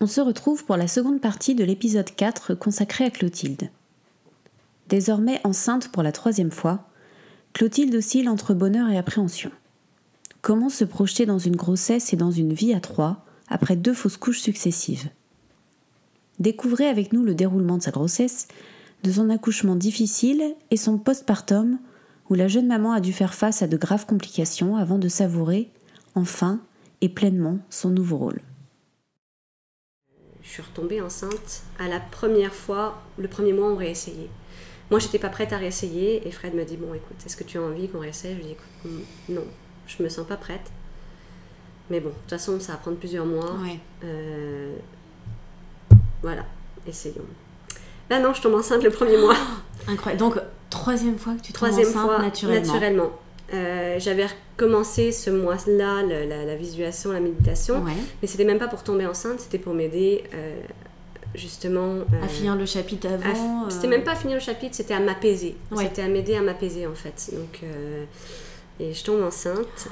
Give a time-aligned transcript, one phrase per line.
[0.00, 3.70] On se retrouve pour la seconde partie de l'épisode 4 consacré à Clotilde.
[4.88, 6.88] Désormais enceinte pour la troisième fois,
[7.52, 9.52] Clotilde oscille entre bonheur et appréhension.
[10.42, 14.16] Comment se projeter dans une grossesse et dans une vie à trois après deux fausses
[14.16, 15.08] couches successives?
[16.40, 18.48] Découvrez avec nous le déroulement de sa grossesse,
[19.04, 20.42] de son accouchement difficile
[20.72, 21.78] et son postpartum
[22.28, 25.70] où la jeune maman a dû faire face à de graves complications avant de savourer,
[26.16, 26.60] enfin
[27.00, 28.40] et pleinement, son nouveau rôle.
[30.44, 34.28] Je suis retombée enceinte à la première fois, le premier mois on réessayait.
[34.90, 37.58] Moi j'étais pas prête à réessayer et Fred me dit bon écoute est-ce que tu
[37.58, 38.32] as envie qu'on réessaye?
[38.32, 39.44] Je lui dis écoute non
[39.86, 40.70] je me sens pas prête.
[41.90, 43.56] Mais bon de toute façon ça va prendre plusieurs mois.
[44.04, 44.76] Euh,
[46.22, 46.44] voilà
[46.86, 47.24] essayons.
[48.10, 49.36] Là non je tombe enceinte le premier mois.
[49.88, 52.60] Incroyable donc troisième fois que tu tombes troisième enceinte fois, naturellement.
[52.60, 53.12] naturellement.
[53.54, 57.84] Euh, j'avais recommencé ce mois-là la, la, visualisation, la méditation,
[58.20, 60.60] mais c'était même pas pour tomber enceinte, c'était pour m'aider euh,
[61.34, 63.70] justement euh, à finir le chapitre avant.
[63.70, 65.56] C'était même pas à finir le chapitre, c'était à m'apaiser.
[65.76, 67.30] C'était à m'aider à m'apaiser en fait.
[67.32, 67.60] Donc
[68.80, 69.88] et je tombe enceinte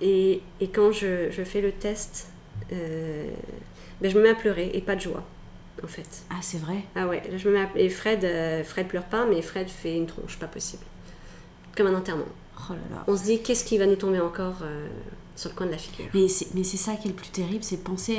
[0.00, 2.28] et, et quand je, je, fais le test,
[2.70, 5.22] ben, je me mets à pleurer et pas de joie
[5.84, 6.22] en fait.
[6.30, 6.78] Ah c'est vrai.
[6.94, 8.26] Ah ouais, je me mets et Fred,
[8.64, 10.84] Fred pleure pas, mais Fred fait une tronche, pas possible,
[11.76, 12.24] comme un enterrement.
[12.58, 12.74] Oh
[13.08, 14.86] on se dit qu'est-ce qui va nous tomber encore euh,
[15.36, 16.06] sur le coin de la figure.
[16.14, 18.18] Mais c'est ça qui est le plus terrible, c'est de penser.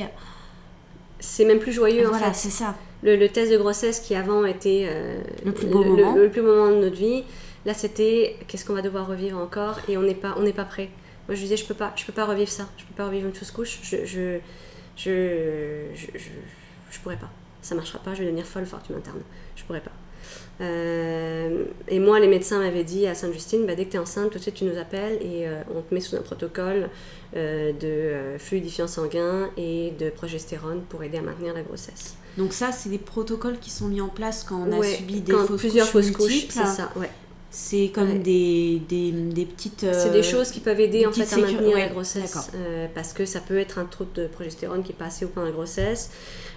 [1.20, 2.38] C'est même plus joyeux voilà, en fait.
[2.38, 2.76] c'est ça.
[3.02, 6.16] Le, test de grossesse qui avant était euh, le plus beau moment.
[6.16, 7.23] Le, plus moment de notre vie,
[7.66, 9.80] là c'était qu'est-ce qu'on va devoir revivre encore?
[9.88, 10.89] Et on n'est pas, on pas prêt.
[11.28, 13.28] Moi je disais je peux pas, je peux pas revivre ça, je peux pas revivre
[13.28, 14.39] une fausse couche, je, je,
[14.98, 16.08] je, je,
[16.92, 17.30] je, pourrais pas.
[17.61, 19.22] Ça marchera pas, je vais devenir folle, fort tu m'internes.
[19.56, 19.92] Je pourrais pas.
[20.62, 24.30] Euh, et moi, les médecins m'avaient dit à Sainte-Justine, bah, dès que tu es enceinte,
[24.31, 26.89] tout de suite tu nous appelles et euh, on te met sous un protocole
[27.36, 32.16] euh, de fluidifiant sanguin et de progestérone pour aider à maintenir la grossesse.
[32.38, 35.34] Donc ça, c'est des protocoles qui sont mis en place quand on a subi des
[35.34, 36.48] fausses plusieurs fausses couches.
[36.50, 37.10] C'est ça, ouais.
[37.55, 39.86] C'est comme des, des, des, petites.
[39.93, 42.49] c'est des choses qui peuvent aider en fait à maintenir la grossesse.
[42.95, 45.49] parce que ça peut être un trop de progestérone qui est passé au point de
[45.49, 46.09] la grossesse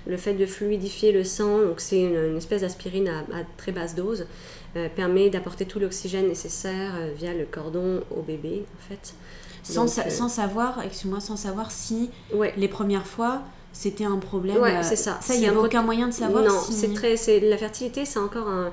[0.07, 3.23] le fait de fluidifier le sang, donc c'est une, espèce d'aspirine à,
[3.57, 4.27] très basse dose,
[4.77, 9.15] euh, permet d'apporter tout l'oxygène nécessaire euh, via le cordon au bébé, en fait.
[9.63, 12.11] Sans, euh, sans savoir, excuse-moi, sans savoir si
[12.57, 13.43] les premières fois
[13.73, 14.57] c'était un problème.
[14.57, 15.19] Ouais, c'est ça.
[15.21, 16.43] Ça, il n'y a aucun moyen de savoir.
[16.43, 18.73] Non, c'est très, c'est la fertilité, c'est encore un,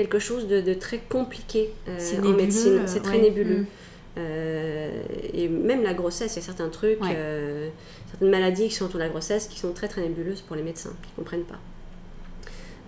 [0.00, 2.82] quelque chose de, très compliqué en médecine.
[2.86, 3.60] C'est très nébuleux.
[3.60, 3.66] Mm.
[4.18, 5.02] Euh,
[5.32, 7.68] et même la grossesse, il y a certains trucs, euh,
[8.10, 10.62] certaines maladies qui sont autour de la grossesse qui sont très très nébuleuses pour les
[10.62, 11.60] médecins, qui ne comprennent pas.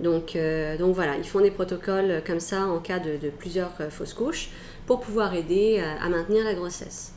[0.01, 4.15] Donc, euh, donc voilà, ils font des protocoles comme ça en cas de, plusieurs fausses
[4.15, 4.51] couches
[4.87, 7.13] pour pouvoir aider à, maintenir la grossesse.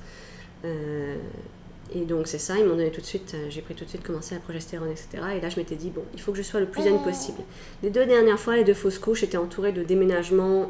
[1.94, 4.04] Et donc c'est ça, ils m'ont donné tout de suite, j'ai pris tout de suite
[4.04, 5.08] commencé la progestérone, etc.
[5.38, 7.40] Et là je m'étais dit, bon, il faut que je sois le plus zen possible.
[7.84, 10.70] Les deux dernières fois, les deux fausses couches étaient entourées de déménagements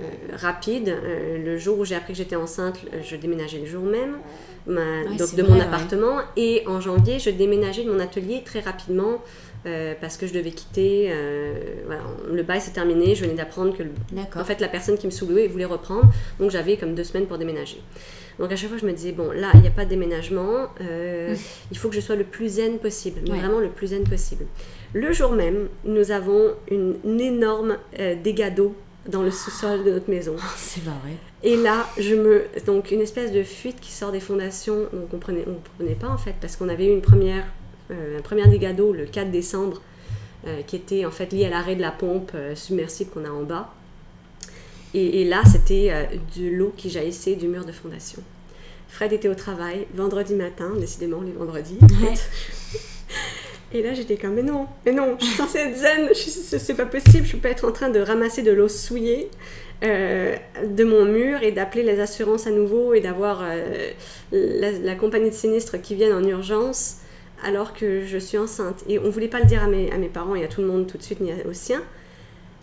[0.00, 0.04] euh,
[0.36, 0.90] rapide.
[0.90, 4.18] Euh, le jour où j'ai appris que j'étais enceinte, euh, je déménageais le jour même
[4.66, 6.18] donc de mon appartement.
[6.36, 9.22] Et en janvier, je déménageais de mon atelier très rapidement
[10.00, 11.10] parce que je devais quitter.
[11.86, 13.14] voilà, le bail s'est terminé.
[13.14, 13.82] Je venais d'apprendre que
[14.38, 16.04] en fait, la personne qui me sous voulait reprendre.
[16.38, 17.80] Donc j'avais comme deux semaines pour déménager.
[18.38, 20.68] Donc à chaque fois, je me disais, bon, là, il n'y a pas de déménagement.
[20.80, 21.34] Mmh.
[21.70, 23.20] Il faut que je sois le plus zen possible.
[23.26, 24.44] Vraiment le plus zen possible.
[24.94, 27.78] Le jour même, nous avons une, énorme
[28.22, 28.74] dégât d'eau
[29.08, 30.36] dans le sous-sol de notre maison.
[30.56, 31.16] C'est vrai.
[31.42, 34.86] Et là, je me donc une espèce de fuite qui sort des fondations.
[34.92, 37.44] On comprenait, on comprenait pas en fait parce qu'on avait eu une première,
[37.90, 39.80] euh, un premier dégât d'eau le 4 décembre
[40.46, 43.30] euh, qui était en fait lié à l'arrêt de la pompe euh, submersible qu'on a
[43.30, 43.72] en bas.
[44.94, 48.22] Et, là, c'était de l'eau qui jaillissait du mur de fondation.
[48.88, 51.78] Fred était au travail vendredi matin, décidément les vendredis.
[53.72, 56.86] Et là, j'étais comme, mais non, mais non, je suis censée être zen, c'est pas
[56.86, 59.28] possible, je peux pas être en train de ramasser de l'eau souillée
[59.84, 60.34] euh,
[60.66, 63.90] de mon mur et d'appeler les assurances à nouveau et d'avoir euh,
[64.32, 66.96] la, compagnie de sinistre qui vienne en urgence
[67.44, 68.84] alors que je suis enceinte.
[68.88, 70.66] Et on voulait pas le dire à mes, à mes parents et à tout le
[70.66, 71.82] monde tout de suite, ni aux siens.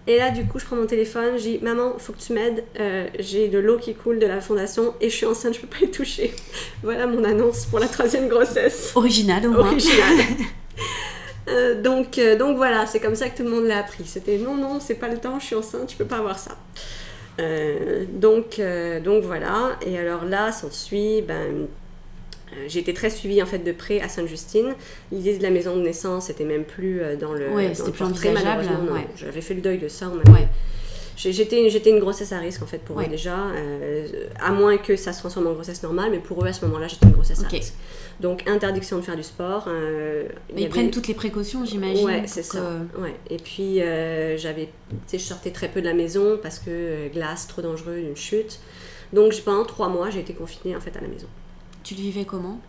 [0.07, 2.63] Et là, du coup, je prends mon téléphone, je dis Maman, faut que tu m'aides.
[2.79, 5.67] Euh, j'ai de l'eau qui coule de la fondation et je suis enceinte, je peux
[5.67, 6.33] pas y toucher.
[6.83, 8.91] voilà mon annonce pour la troisième grossesse.
[8.95, 9.67] Originale, au moins.
[9.67, 10.17] Originale.
[11.47, 14.03] Euh, donc, euh, donc voilà, c'est comme ça que tout le monde l'a appris.
[14.05, 16.57] C'était non, non, c'est pas le temps, je suis enceinte, je peux pas avoir ça.
[18.13, 18.59] Donc,
[19.03, 19.77] donc voilà.
[19.85, 21.67] Et alors là, s'ensuit, ben,
[22.67, 24.75] j'ai été très suivie en fait de près à Sainte-Justine.
[25.11, 28.65] L'idée de la maison de naissance était même plus dans le, ouais, c'était plus envisageable.
[29.15, 30.11] J'avais fait le deuil de ça,
[31.17, 34.95] J'étais, j'étais une grossesse à risque en fait pour eux déjà, euh, à moins que
[34.95, 37.43] ça se transforme en grossesse normale, mais pour eux à ce moment-là j'étais une grossesse
[37.43, 37.73] à risque.
[38.19, 39.65] Donc interdiction de faire du sport.
[39.67, 42.05] Euh, mais ils prennent toutes les précautions j'imagine.
[42.05, 42.61] Ouais, c'est ça.
[42.97, 43.15] Ouais.
[43.29, 44.69] Et puis euh, j'avais,
[45.11, 48.59] je sortais très peu de la maison parce que glace, trop dangereux, une chute.
[49.13, 51.27] Donc pendant trois mois j'ai été confinée en fait à la maison.
[51.85, 52.59] Tu le vivais comment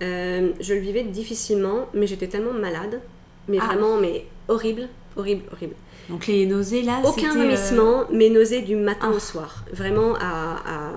[0.00, 3.00] Je le vivais difficilement, mais j'étais tellement malade,
[3.48, 3.66] mais ah.
[3.66, 5.74] vraiment mais horrible, horrible, horrible.
[6.08, 9.20] Donc les nausées là Aucun euh, vomissement, mais nausées du matin au ah.
[9.20, 9.64] soir.
[9.72, 10.92] Vraiment à,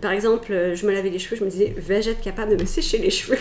[0.00, 2.66] Par exemple, je me lavais les cheveux, je me disais, vais-je être capable de me
[2.66, 3.38] sécher les cheveux?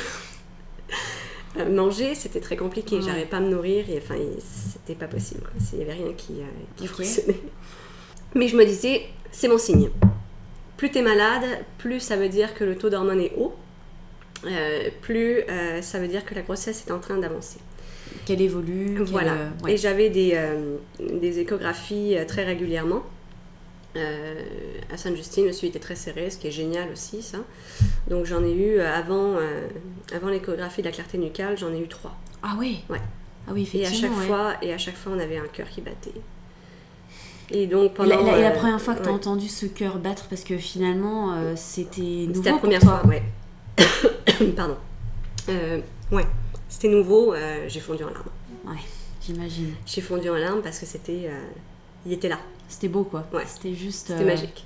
[1.57, 2.99] Euh, Manger, c'était très compliqué.
[3.01, 5.43] J'arrivais pas à me nourrir et enfin, c'était pas possible.
[5.71, 7.39] Il n'y avait rien qui, euh, qui fonctionnait.
[8.33, 9.89] Mais je me disais, c'est mon signe.
[10.77, 11.43] Plus tu es malade,
[11.77, 13.55] plus ça veut dire que le taux d'hormones est haut.
[15.01, 15.41] plus
[15.81, 17.59] ça veut dire que la grossesse est en train d'avancer
[18.25, 19.03] qu'elle évolue.
[19.03, 19.35] Voilà.
[19.67, 23.03] Et j'avais des, euh, des, échographies euh, très régulièrement.
[23.95, 24.41] Euh,
[24.91, 27.39] à Sainte-Justine, le suivi était très serré, ce qui est génial aussi, ça.
[28.07, 29.35] Donc j'en ai eu avant,
[30.11, 32.15] avant l'échographie de la clarté nucale, j'en ai eu trois.
[32.41, 33.01] Ah oui Ouais.
[33.47, 34.07] Ah oui, effectivement.
[34.07, 36.13] Et à chaque, fois, et à chaque fois, on avait un cœur qui battait.
[37.53, 38.21] Et donc pendant.
[38.23, 41.35] La, et la première fois que tu as entendu ce cœur battre, parce que finalement,
[41.55, 42.33] c'était nouveau.
[42.35, 43.23] C'était la première fois, ouais.
[44.55, 44.77] Pardon.
[46.11, 46.25] ouais.
[46.73, 48.31] C'était nouveau, euh, j'ai fondu en larmes.
[48.65, 48.81] Ouais,
[49.21, 49.75] j'imagine.
[49.85, 51.27] J'ai fondu en larmes parce que c'était.
[51.27, 51.39] Euh,
[52.03, 52.39] il était là.
[52.67, 53.27] C'était beau quoi.
[53.31, 53.43] Ouais.
[53.45, 54.07] C'était juste.
[54.07, 54.65] C'était euh, magique.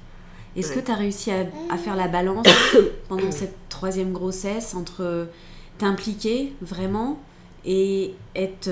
[0.56, 2.48] Est-ce que tu as réussi à, à, faire la balance
[3.10, 5.28] pendant cette troisième grossesse entre
[5.78, 7.20] t'impliquer vraiment
[7.68, 8.70] et être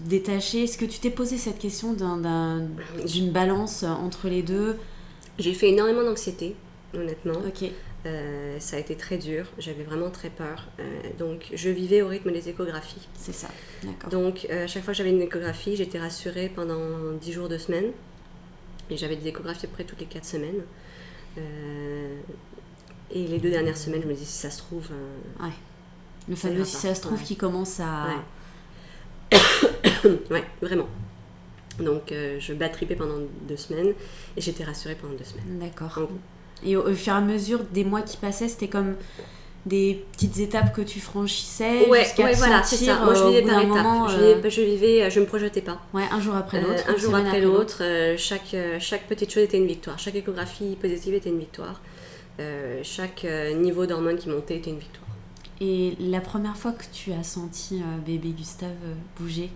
[0.00, 4.76] détaché Est-ce que tu t'es posé cette question d'une balance entre les deux?
[5.38, 6.54] J'ai fait énormément d'anxiété,
[6.94, 7.40] honnêtement.
[7.46, 7.70] Ok.
[8.06, 10.68] Euh, ça a été très dur, j'avais vraiment très peur.
[10.78, 10.82] Euh,
[11.18, 13.08] donc je vivais au rythme des échographies.
[13.14, 13.48] C'est ça,
[13.82, 14.10] d'accord.
[14.10, 17.56] Donc euh, à chaque fois que j'avais une échographie, j'étais rassurée pendant 10 jours, de
[17.56, 17.86] semaine.
[18.90, 20.62] Et j'avais des échographies à peu près toutes les 4 semaines.
[23.10, 24.88] et les deux dernières semaines, je me disais si ça se trouve.
[25.40, 25.48] ouais.
[26.28, 28.06] Le fameux si ça se trouve qui commence à.
[28.06, 28.22] Ouais,
[30.30, 30.88] ouais vraiment.
[31.78, 33.18] Donc je battripais pendant
[33.48, 33.94] deux semaines
[34.36, 35.58] et j'étais rassurée pendant deux semaines.
[35.58, 36.08] D'accord.
[36.64, 38.94] Et au, fur et à mesure des mois qui passaient, c'était comme
[39.66, 43.00] des petites étapes que tu franchissais ouais, jusqu'à ouais, voilà, c'est ça.
[43.02, 44.10] Moi, je vivais par étapes.
[44.10, 45.80] je, vivais, je, vivais, je me projetais pas.
[45.94, 46.84] Ouais, un jour après l'autre.
[46.86, 47.78] un jour après, l'autre.
[47.80, 49.98] Euh, chaque, euh, chaque petite chose était une victoire.
[49.98, 51.80] Chaque échographie positive était une victoire.
[52.40, 53.26] Euh, chaque
[53.56, 55.03] niveau d'hormones qui montait était une victoire.
[55.60, 58.72] Et la première fois que tu as senti bébé Gustave
[59.18, 59.50] bouger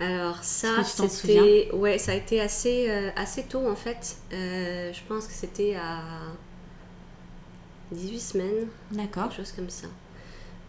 [0.00, 4.18] alors ça, c'était, ouais, ça a été assez, assez tôt en fait.
[4.30, 6.02] je pense que c'était à
[7.92, 8.66] 18 semaines.
[8.92, 9.24] D'accord.
[9.24, 9.88] Quelque chose comme ça.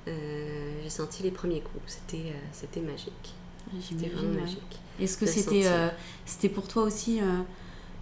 [0.08, 1.84] Euh, j'ai senti les premiers coups.
[1.88, 3.34] C'était, euh, c'était magique.
[3.68, 4.80] Ah, c'était vraiment magique.
[5.00, 5.90] Est-ce que c'était, euh,
[6.26, 7.20] c'était pour toi aussi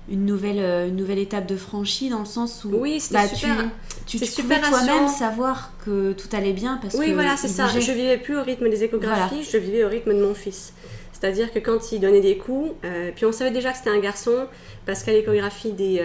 [0.09, 3.69] une nouvelle, une nouvelle étape de franchie dans le sens où oui, bah, super,
[4.05, 7.67] tu, tu, tu pouvais toi-même savoir que tout allait bien parce oui, voilà, c'est ça.
[7.67, 10.73] Je vivais plus au rythme des échographies, je vivais au rythme de mon fils.
[11.13, 12.73] C'est-à-dire que quand il donnait des coups,
[13.15, 14.47] puis on savait déjà que c'était un garçon
[14.85, 16.01] parce qu'à l'échographie des,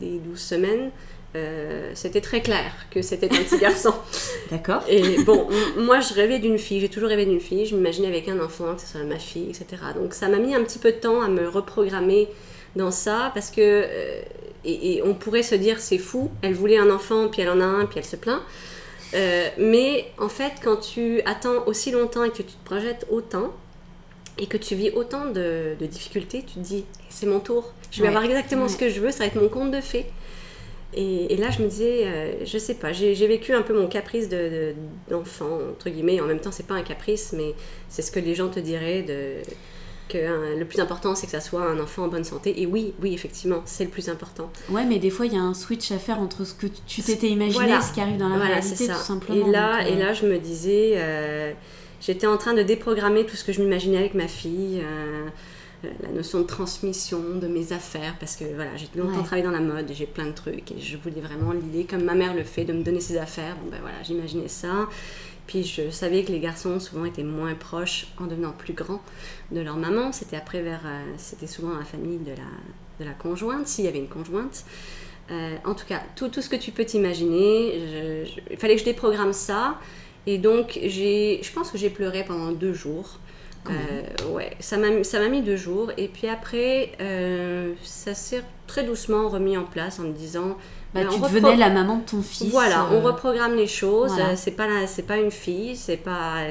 [0.00, 0.90] des 12 semaines,
[1.34, 3.94] euh, c'était très clair que c'était un petit garçon.
[4.50, 4.82] D'accord.
[4.88, 5.48] Et bon,
[5.78, 8.74] moi je rêvais d'une fille, j'ai toujours rêvé d'une fille, je m'imaginais avec un enfant,
[8.74, 9.64] que ce soit ma fille, etc.
[9.96, 12.28] Donc ça m'a mis un petit peu de temps à me reprogrammer
[12.76, 14.22] dans ça, parce que, euh,
[14.64, 17.64] et, on pourrait se dire c'est fou, elle voulait un enfant, puis elle en a
[17.64, 18.40] un, puis elle se plaint.
[19.14, 23.52] Euh, mais en fait, quand tu attends aussi longtemps et que tu te projettes autant,
[24.38, 28.08] et que tu vis autant de, difficultés, tu te dis c'est mon tour, je vais
[28.08, 30.06] avoir exactement ce que je veux, ça va être mon conte de fées.
[30.94, 34.28] Et, là, je me disais, euh, je sais pas, j'ai vécu un peu mon caprice
[35.08, 36.20] d'enfant, de, entre guillemets.
[36.20, 37.54] En même temps, c'est pas un caprice, mais
[37.88, 39.36] c'est ce que les gens te diraient de,
[40.08, 42.60] que hein, le plus important, c'est que ça soit un enfant en bonne santé.
[42.60, 44.50] Et oui, oui, effectivement, c'est le plus important.
[44.70, 47.02] Ouais, mais des fois, il y a un switch à faire entre ce que tu
[47.02, 49.46] t'étais imaginé et ce qui arrive dans la réalité, tout simplement.
[49.46, 51.52] Et là, et euh, là, je me disais, euh,
[52.00, 54.82] j'étais en train de déprogrammer tout ce que je m'imaginais avec ma fille
[56.02, 59.60] la notion de transmission de mes affaires parce que voilà j'ai longtemps travaillé dans la
[59.60, 62.64] mode j'ai plein de trucs et je voulais vraiment l'idée comme ma mère le fait
[62.64, 64.88] de me donner ses affaires bon ben voilà j'imaginais ça
[65.52, 69.02] puis je savais que les garçons souvent étaient moins proches en devenant plus grands
[69.50, 70.10] de leur maman.
[70.10, 72.48] C'était après vers euh, c'était souvent la famille de la
[73.00, 74.64] de la conjointe s'il y avait une conjointe.
[75.30, 78.86] Euh, en tout cas tout, tout ce que tu peux t'imaginer il fallait que je
[78.86, 79.78] déprogramme ça.
[80.26, 83.18] Et donc je pense que j'ai pleuré pendant deux jours
[83.70, 85.92] euh, ouais, ça m'a mis deux jours.
[85.96, 90.56] Et puis après, euh, ça s'est très doucement remis en place en me disant
[90.94, 92.50] Bah, tu devenais la maman de ton fils.
[92.50, 94.12] Voilà, on reprogramme les choses.
[94.36, 96.46] C'est pas c'est pas une fille, c'est pas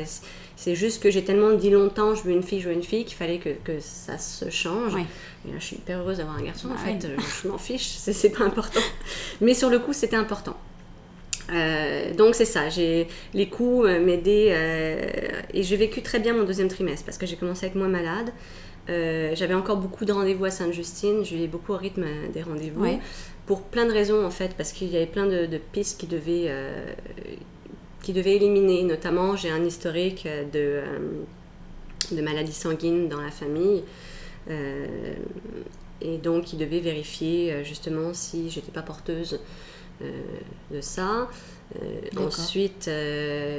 [0.61, 3.03] c'est juste que j'ai tellement dit longtemps, je veux une fille, je veux une fille,
[3.03, 4.93] qu'il fallait que, que, ça se change.
[4.93, 7.07] Et là, je suis hyper heureuse d'avoir un garçon, en fait.
[7.41, 8.79] Je, m'en fiche, c'est pas important.
[9.41, 10.55] Mais sur le coup, c'était important.
[11.51, 15.01] Euh, donc c'est ça, j'ai les coups euh, m'aider euh,
[15.53, 18.31] et j'ai vécu très bien mon deuxième trimestre parce que j'ai commencé avec moi malade.
[18.87, 22.85] J'avais encore beaucoup de rendez-vous à Sainte-Justine, je vivais beaucoup au rythme des rendez-vous
[23.45, 26.07] pour plein de raisons en fait parce qu'il y avait plein de, de pistes qui
[26.07, 26.51] devaient
[28.01, 28.83] qui devait éliminer.
[28.83, 30.83] Notamment, j'ai un historique de, euh,
[32.11, 33.83] de maladie sanguine dans la famille.
[34.49, 35.15] Euh,
[36.01, 39.39] et donc, il devait vérifier euh, justement si j'étais pas porteuse
[40.71, 41.29] de ça.
[42.17, 42.89] ensuite,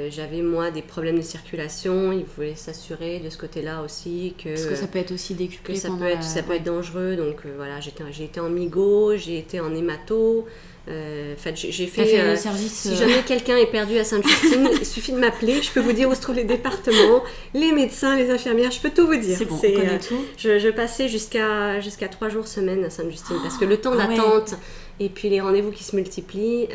[0.09, 2.11] j'avais moi des problèmes de circulation.
[2.11, 4.49] Il voulait s'assurer de ce côté-là aussi que.
[4.49, 5.75] Parce que ça peut être aussi décuplé.
[5.75, 7.15] Que ça, peut, être, ça peut être dangereux.
[7.15, 10.45] Donc voilà, j'ai été en migo, j'ai été en hémato.
[10.89, 15.13] Euh, j'ai fait, euh, service, si euh, jamais quelqu'un est perdu à Sainte-Justine, il suffit
[15.13, 15.61] de m'appeler.
[15.61, 17.23] Je peux vous dire où se trouvent les départements,
[17.53, 18.69] les médecins, les infirmières.
[18.71, 19.37] Je peux tout vous dire.
[19.37, 20.25] C'est bon, on tout.
[20.37, 24.07] Je, je, passais jusqu'à jusqu'à trois jours semaine à Sainte-Justine parce que le temps ah
[24.07, 24.55] d'attente
[24.99, 26.69] et puis les rendez-vous qui se multiplient.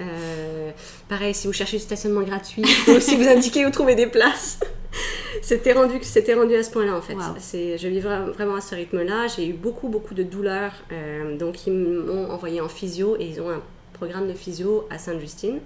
[1.08, 4.60] pareil, si vous cherchez du stationnement gratuit ou si vous indiquez où trouver des places.
[5.42, 7.16] c'était rendu, c'était rendu à ce point-là en fait.
[7.38, 9.26] C'est, je vivais vraiment à ce rythme-là.
[9.28, 10.72] J'ai eu beaucoup, beaucoup de douleurs.
[11.38, 13.62] donc ils m'ont envoyé en physio et ils ont un
[13.98, 15.60] programme de physio à Sainte-Justine.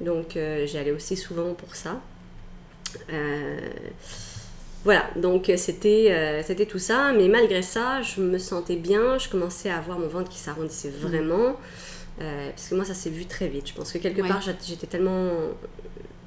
[0.00, 2.00] Donc euh, j'y allais aussi souvent pour ça.
[3.12, 3.58] Euh,
[4.88, 9.28] voilà, donc c'était euh, c'était tout ça, mais malgré ça, je me sentais bien, je
[9.28, 11.06] commençais à avoir mon ventre qui s'arrondissait mmh.
[11.06, 11.56] vraiment,
[12.18, 13.68] parce que moi ça s'est vu très vite.
[13.68, 15.28] Je pense que quelque part j'étais tellement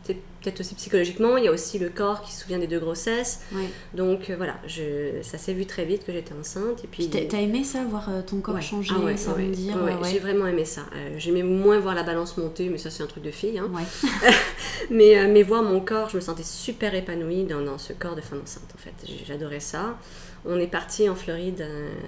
[0.03, 1.37] peut-être aussi psychologiquement.
[1.37, 3.41] Il y a aussi le corps qui se souvient des deux grossesses.
[3.93, 6.83] Donc euh, voilà, je, ça s'est vu très vite que j'étais enceinte.
[6.83, 10.65] Et puis t'as aimé ça, voir euh, ton corps changer, ah s'arrondir J'ai vraiment aimé
[10.65, 10.81] ça.
[10.95, 13.59] Euh, j'aimais moins voir la balance monter, mais ça c'est un truc de fille.
[13.59, 13.69] Hein.
[14.89, 18.21] mais, mais voir mon corps, je me sentais super épanouie dans, dans ce corps de
[18.21, 18.93] femme enceinte en fait.
[19.25, 19.97] J'adorais ça.
[20.43, 21.63] On est parti en Floride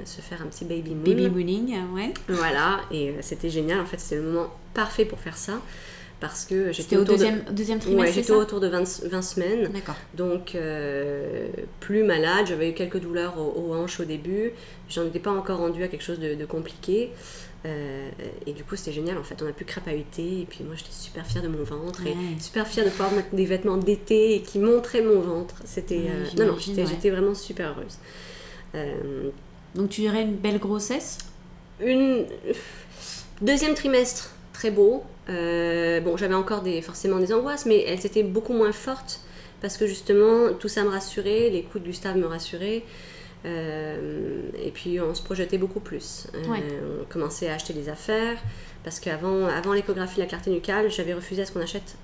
[0.05, 1.03] se faire un petit baby moon.
[1.03, 2.11] Baby mooning, ouais.
[2.27, 3.79] Voilà, et c'était génial.
[3.79, 5.61] En fait, c'était le moment parfait pour faire ça
[6.23, 7.51] parce que j'étais au deuxième, de...
[7.51, 8.05] deuxième trimestre.
[8.05, 9.71] Ouais, j'étais autour de 20, 20 semaines.
[9.73, 9.97] D'accord.
[10.13, 11.49] Donc, euh,
[11.81, 12.45] plus malade.
[12.47, 14.53] J'avais eu quelques douleurs aux, hanches au début.
[14.87, 17.11] J'en étais pas encore rendue à quelque chose de, compliqué.
[17.65, 18.09] Euh,
[18.47, 19.17] et du coup, c'était génial.
[19.17, 20.39] En fait, on a pu crapahuter.
[20.39, 22.07] Et puis, moi, j'étais super fière de mon ventre.
[22.07, 25.55] Et super fière de pouvoir mettre des vêtements d'été qui montraient mon ventre.
[25.65, 26.05] C'était.
[26.07, 27.97] Euh, non, non, j'étais vraiment super heureuse.
[29.75, 31.17] Donc, tu dirais une belle grossesse?
[31.81, 32.27] Une.
[33.41, 35.03] Deuxième trimestre, très beau.
[35.29, 39.21] Euh, bon, j'avais encore des, forcément des angoisses, mais elles étaient beaucoup moins fortes
[39.61, 42.83] parce que justement, tout ça me rassurait, les coups de Gustave me rassuraient.
[43.45, 46.27] Euh, et puis on se projetait beaucoup plus.
[46.33, 48.37] Euh, on commençait à acheter des affaires
[48.83, 51.95] parce qu'avant avant, l'échographie, la clarté nucale, j'avais refusé à ce qu'on achète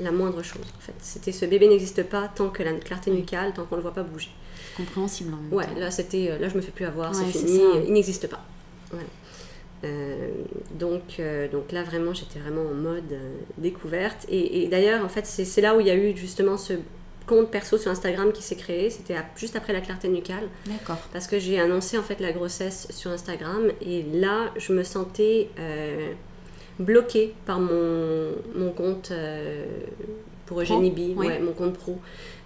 [0.00, 0.66] la moindre chose.
[0.76, 3.80] En fait, c'était ce bébé n'existe pas tant que la clarté nucale, tant qu'on ne
[3.80, 4.30] le voit pas bouger.
[4.76, 5.34] Compréhensible.
[5.50, 8.44] ouais, là c'était, là je me fais plus avoir, c'est fini, il n'existe pas.
[9.84, 14.26] Donc, euh, donc là, vraiment, j'étais vraiment en mode euh, découverte.
[14.28, 16.74] Et, d'ailleurs, en fait, c'est là où il y a eu justement ce
[17.26, 18.90] compte perso sur Instagram qui s'est créé.
[18.90, 20.48] C'était juste après la clarté nucale.
[20.66, 20.98] D'accord.
[21.12, 23.70] Parce que j'ai annoncé en fait la grossesse sur Instagram.
[23.82, 25.50] Et là, je me sentais
[26.78, 29.12] bloquée par mon, mon compte
[30.46, 31.38] pour Eugénie B, ouais.
[31.40, 31.98] mon compte pro.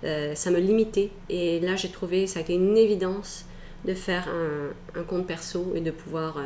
[0.03, 1.11] ça me limitait.
[1.29, 3.45] Et là, j'ai trouvé, ça a été une évidence
[3.85, 6.39] de faire un, un compte perso et de pouvoir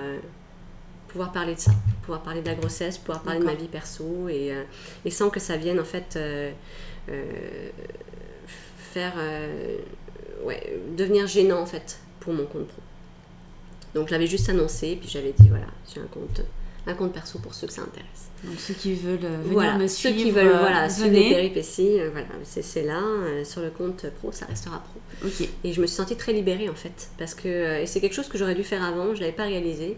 [1.16, 1.70] pouvoir parler de ça,
[2.02, 4.64] pouvoir parler de la grossesse, pouvoir parler de ma vie perso et, euh,
[5.06, 6.52] et sans que ça vienne en fait euh,
[7.08, 7.70] euh,
[8.92, 9.14] faire
[10.44, 12.82] ouais, devenir gênant en fait pour mon compte pro.
[13.94, 16.42] Donc j'avais juste annoncé puis j'avais dit voilà j'ai un compte
[16.86, 18.28] un compte perso pour ceux que ça intéresse.
[18.44, 21.98] Donc ceux qui veulent venir voilà, me suivre, ceux qui veulent voilà, suivre les péripéties,
[22.12, 23.00] voilà, c'est là.
[23.44, 25.26] sur le compte pro, ça restera pro.
[25.26, 25.48] Ok.
[25.64, 28.28] Et je me suis sentie très libérée en fait, parce que et c'est quelque chose
[28.28, 29.96] que j'aurais dû faire avant, je l'avais pas réalisé.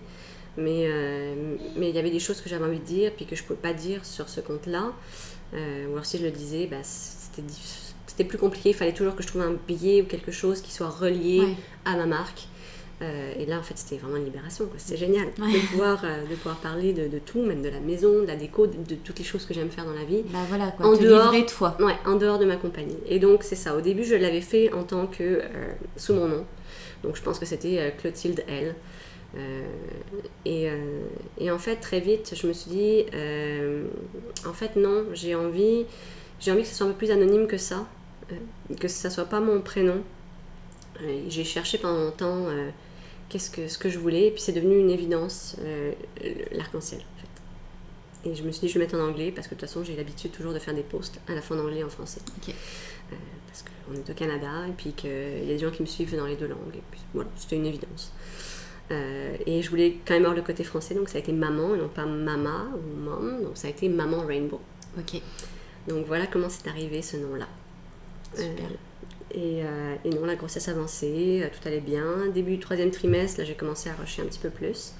[0.58, 1.34] Mais euh,
[1.76, 3.46] mais il y avait des choses que j'avais envie de dire, puis que je ne
[3.46, 4.92] pouvais pas dire sur ce compte-là.
[5.54, 8.70] Euh, ou alors si je le disais, bah, c'était plus compliqué.
[8.70, 11.42] Il fallait toujours que je trouve un billet ou quelque chose qui soit relié
[11.84, 12.48] à ma marque.
[13.00, 14.68] Euh, et là, en fait, c'était vraiment une libération.
[14.76, 18.26] C'était génial de, pouvoir, de pouvoir parler de, de, tout, même de la maison, de
[18.26, 20.24] la déco, de, toutes les choses que j'aime faire dans la vie.
[20.32, 21.76] Bah voilà, quoi, en dehors, de toi.
[21.78, 22.98] Ouais, en dehors de ma compagnie.
[23.06, 23.76] Et donc, c'est ça.
[23.76, 25.42] Au début, je l'avais fait en tant que
[25.96, 26.44] sous mon nom.
[27.04, 28.74] Donc, je pense que c'était Clotilde L.
[29.36, 29.66] Euh,
[30.44, 31.02] et, euh,
[31.38, 33.86] et, en fait, très vite, je me suis dit, euh,
[34.46, 35.84] en fait, non, j'ai envie,
[36.40, 37.86] j'ai envie que ce soit un peu plus anonyme que ça,
[38.78, 40.02] que ça soit pas mon prénom.
[41.28, 42.46] j'ai cherché pendant longtemps
[43.28, 45.56] qu'est-ce que, ce que je voulais, et puis c'est devenu une évidence,
[46.52, 47.00] l'arc-en-ciel.
[47.00, 48.30] En fait.
[48.30, 49.84] Et je me suis dit, je vais mettre en anglais parce que de toute façon,
[49.84, 52.20] j'ai l'habitude toujours de faire des posts à la fois en anglais et en français.
[53.46, 56.16] parce qu'on est au Canada et puis qu'il y a des gens qui me suivent
[56.16, 56.74] dans les deux langues.
[56.74, 58.12] Et puis voilà, c'était une évidence.
[58.90, 61.78] Et je voulais quand même avoir le côté français, donc ça a été maman et
[61.78, 64.60] non pas mama ou mom, donc ça a été maman rainbow.
[64.98, 65.20] Ok.
[65.88, 67.48] Donc voilà comment c'est arrivé ce nom-là.
[68.34, 68.66] Super.
[69.36, 72.28] Euh, et, non, la grossesse avancée, euh, tout allait bien.
[72.32, 74.92] Début du troisième trimestre, là j'ai commencé à rusher un petit peu plus.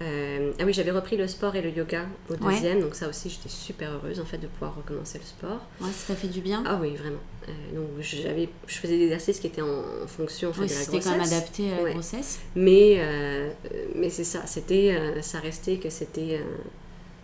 [0.00, 3.30] Euh, ah oui, j'avais repris le sport et le yoga au deuxième, donc ça aussi
[3.30, 5.60] j'étais super heureuse en fait de pouvoir recommencer le sport.
[5.80, 6.64] Ouais, ça t'a fait du bien?
[6.66, 7.20] Ah oui, vraiment.
[7.74, 10.84] Donc j'avais, je faisais des exercices qui étaient en, fonction en fait, de la grossesse.
[10.84, 12.40] C'était quand même adapté à la grossesse.
[12.54, 13.00] Mais,
[13.94, 16.40] mais c'est ça, c'était, ça restait que c'était,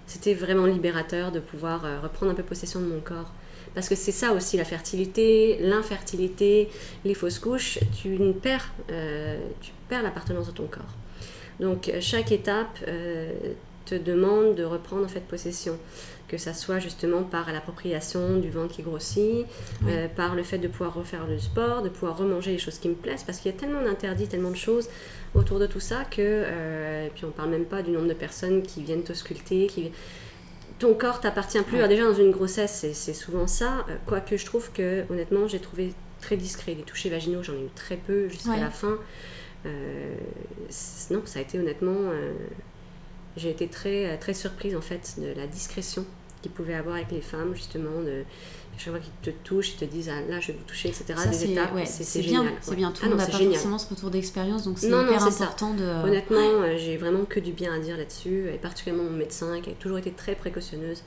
[0.06, 3.32] c'était vraiment libérateur de pouvoir reprendre un peu possession de mon corps.
[3.74, 6.68] Parce que c'est ça aussi la fertilité, l'infertilité,
[7.04, 10.96] les fausses couches, tu perds, euh, tu perds l'appartenance de ton corps.
[11.60, 13.32] Donc euh, chaque étape euh,
[13.84, 15.78] te demande de reprendre en fait possession,
[16.28, 19.46] que ça soit justement par l'appropriation du ventre qui grossit,
[20.14, 22.94] par le fait de pouvoir refaire le sport, de pouvoir remanger les choses qui me
[22.94, 24.88] plaisent, parce qu'il y a tellement d'interdits, tellement de choses
[25.34, 26.44] autour de tout ça que,
[27.06, 29.90] et puis on parle même pas du nombre de personnes qui viennent t'ausculter, qui
[30.78, 31.86] ton corps t'appartient plus.
[31.88, 33.84] déjà dans une grossesse, c'est souvent ça.
[33.88, 36.74] Euh, quoique je trouve que honnêtement, j'ai trouvé très discret.
[36.74, 38.98] Les touchés vaginaux, j'en ai eu très peu jusqu'à la fin.
[39.66, 40.14] Euh,
[41.10, 41.96] non, ça a été honnêtement.
[41.96, 42.32] Euh,
[43.36, 46.04] j'ai été très, très surprise en fait de la discrétion
[46.40, 48.24] qu'ils pouvaient avoir avec les femmes, justement, de,
[48.78, 51.14] chaque fois qu'ils te touchent, ils te disent ah, là je vais vous toucher, etc.
[51.16, 52.52] Ça, des étapes, c'est génial.
[52.60, 55.22] C'est bien, tout le ah monde n'a pas forcément ce retour d'expérience, donc c'est hyper
[55.22, 55.84] important de.
[56.06, 59.70] Honnêtement, euh, j'ai vraiment que du bien à dire là-dessus, et particulièrement mon médecin qui
[59.70, 61.02] a toujours été très précautionneuse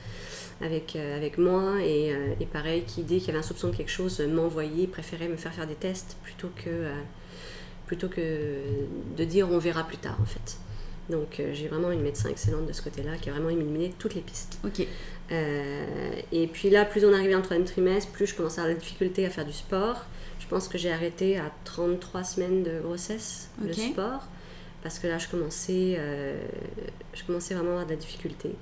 [0.61, 3.69] avec, euh, avec moi, et, euh, et, pareil, qui dès qu'il y avait un soupçon
[3.69, 6.91] de quelque chose, m'envoyait, préférait me faire faire des tests plutôt que,
[7.88, 8.59] plutôt que
[9.17, 10.57] de dire on verra plus tard en fait.
[11.12, 14.22] Donc j'ai vraiment une médecin excellente de ce côté-là qui a vraiment éliminé toutes les
[14.22, 14.58] pistes.
[14.65, 14.88] Ok.
[15.32, 18.75] Euh, et puis là, plus on arrivait en troisième trimestre, plus je commençais à avoir
[18.75, 20.06] la difficulté à faire du sport.
[20.39, 24.27] Je pense que j'ai arrêté à 33 semaines de grossesse le sport
[24.84, 26.41] parce que là, je commençais, euh,
[27.13, 28.56] je commençais vraiment à avoir de la difficulté.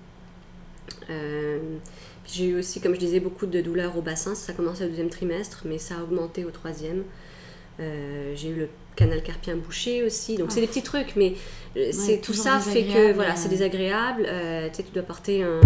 [1.10, 1.78] Euh,
[2.28, 4.36] j'ai eu aussi, comme je disais, beaucoup de douleurs au bassin.
[4.36, 7.04] Ça a commencé au deuxième trimestre, mais ça a augmenté au troisième.
[7.80, 10.36] j'ai eu le canal carpien bouché aussi.
[10.36, 11.34] Donc, c'est des petits trucs, mais
[11.92, 14.24] c'est tout ça fait que voilà, c'est désagréable.
[14.24, 15.60] tu sais, tu dois porter un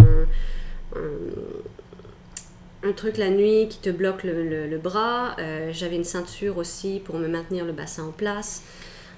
[2.83, 5.35] un, truc la nuit qui te bloque le, bras.
[5.39, 8.63] Euh, j'avais une ceinture aussi pour me maintenir le bassin en place.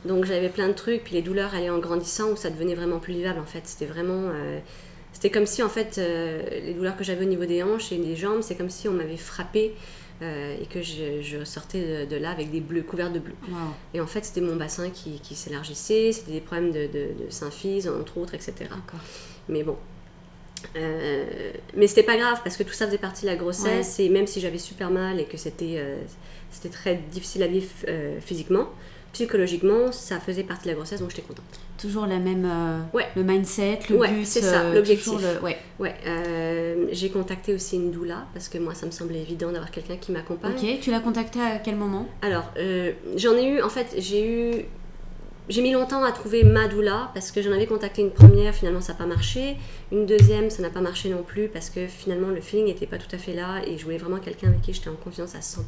[0.06, 1.04] Donc j'avais plein de trucs.
[1.04, 3.62] Puis les douleurs allaient en grandissant où ça devenait vraiment plus vivable en fait.
[3.66, 4.30] C'était vraiment.
[4.34, 4.60] Euh,
[5.14, 7.98] c'était comme si en fait euh, les douleurs que j'avais au niveau des hanches et
[7.98, 9.74] des jambes, c'est comme si on m'avait frappé.
[10.22, 13.36] Et que je, sortais de, là avec des bleus couverts de bleu.
[13.94, 17.88] Et en fait, c'était mon bassin qui, s'élargissait, c'était des problèmes de, de, de symphyse,
[17.88, 18.70] entre autres, etc.
[19.50, 19.78] Mais bon,
[20.76, 24.10] euh, mais c'était pas grave parce que tout ça faisait partie de la grossesse et
[24.10, 26.00] même si j'avais super mal et que c'était euh,
[26.50, 28.70] c'était très difficile à vivre euh, physiquement,
[29.16, 31.46] psychologiquement ça faisait partie de la grossesse donc j'étais contente.
[31.78, 32.46] Toujours la même
[32.94, 33.08] ouais.
[33.16, 35.14] le mindset, le ouais, but, c'est ça, l'objectif.
[35.42, 35.58] Ouais.
[35.80, 35.96] ouais
[36.92, 40.12] j'ai contacté aussi une doula parce que moi ça me semblait évident d'avoir quelqu'un qui
[40.12, 40.54] m'accompagne.
[40.54, 42.08] Ok, tu l'as contacté à quel moment?
[42.22, 42.52] Alors
[43.16, 44.66] j'en ai eu en fait j'ai eu
[45.48, 48.94] j'ai mis longtemps à trouver Madoula parce que j'en avais contacté une première, finalement ça
[48.94, 49.58] n'a pas marché.
[49.92, 52.98] Une deuxième, ça n'a pas marché non plus parce que finalement le feeling n'était pas
[52.98, 55.40] tout à fait là et je voulais vraiment quelqu'un avec qui j'étais en confiance à
[55.40, 55.62] 100%.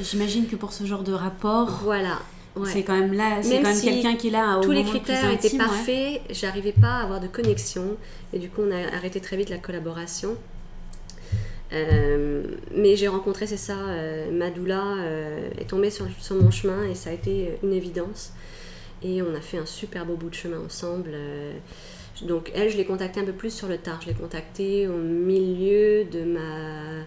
[0.00, 2.20] J'imagine que pour ce genre de rapport, voilà.
[2.64, 5.30] C'est quand même là, c'est quand même quelqu'un qui est là au Tous les critères
[5.30, 7.96] étaient parfaits, j'arrivais pas à avoir de connexion
[8.32, 10.36] et du coup on a arrêté très vite la collaboration.
[11.72, 16.84] Euh, mais j'ai rencontré, c'est ça, euh, Madoula euh, est tombée sur, sur, mon chemin
[16.84, 18.32] et ça a été une évidence.
[19.02, 21.10] Et on a fait un super beau bout de chemin ensemble.
[21.12, 21.52] Euh,
[22.22, 24.00] donc elle, je l'ai contactée un peu plus sur le tard.
[24.02, 27.02] Je l'ai contactée au milieu de ma euh,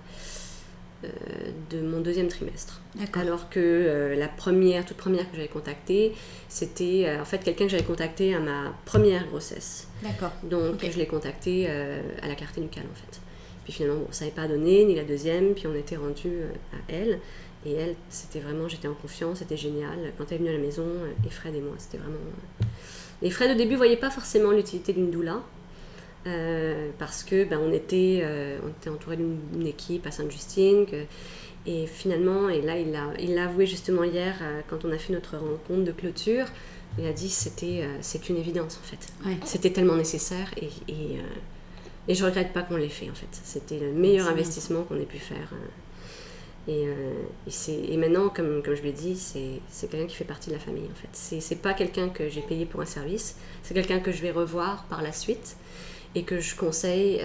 [1.70, 2.82] de mon deuxième trimestre.
[3.14, 6.14] Alors que euh, la première, toute première que j'avais contactée,
[6.48, 9.88] c'était en fait quelqu'un que j'avais contacté à ma première grossesse.
[10.04, 10.32] D'accord.
[10.44, 13.22] Donc je l'ai contacté à la clarté nucale en fait.
[13.64, 16.30] Puis finalement, ça n'avait pas donné, ni la deuxième, puis on était rendu
[16.74, 17.20] à elle.
[17.66, 20.14] Et elle, c'était vraiment, j'étais en confiance, c'était génial.
[20.18, 20.86] Quand elle est venue à la maison,
[21.24, 22.16] et euh, Fred et moi, c'était vraiment.
[22.16, 22.66] Euh,
[23.22, 25.42] et Fred, au début, voyait pas forcément l'utilité d'une doula.
[26.28, 28.26] Euh, parce que ben, on, était,
[28.64, 30.86] on était entouré d'une équipe à Sainte-Justine.
[31.66, 34.36] et finalement, et là, il l'a il avoué justement hier,
[34.70, 36.46] quand on a fait notre rencontre de clôture,
[36.98, 39.38] il a dit c'était c'est une évidence en fait.
[39.46, 41.20] C'était tellement nécessaire et, et,
[42.08, 43.28] et je regrette pas qu'on l'ait fait en fait.
[43.32, 45.54] C'était le meilleur investissement qu'on ait pu faire.
[46.70, 47.14] Et, euh,
[47.68, 50.86] et, maintenant, comme, comme je l'ai dit, c'est quelqu'un qui fait partie de la famille
[50.92, 51.40] en fait.
[51.40, 54.84] C'est pas quelqu'un que j'ai payé pour un service, c'est quelqu'un que je vais revoir
[54.86, 55.56] par la suite.
[56.16, 57.22] Et que je conseille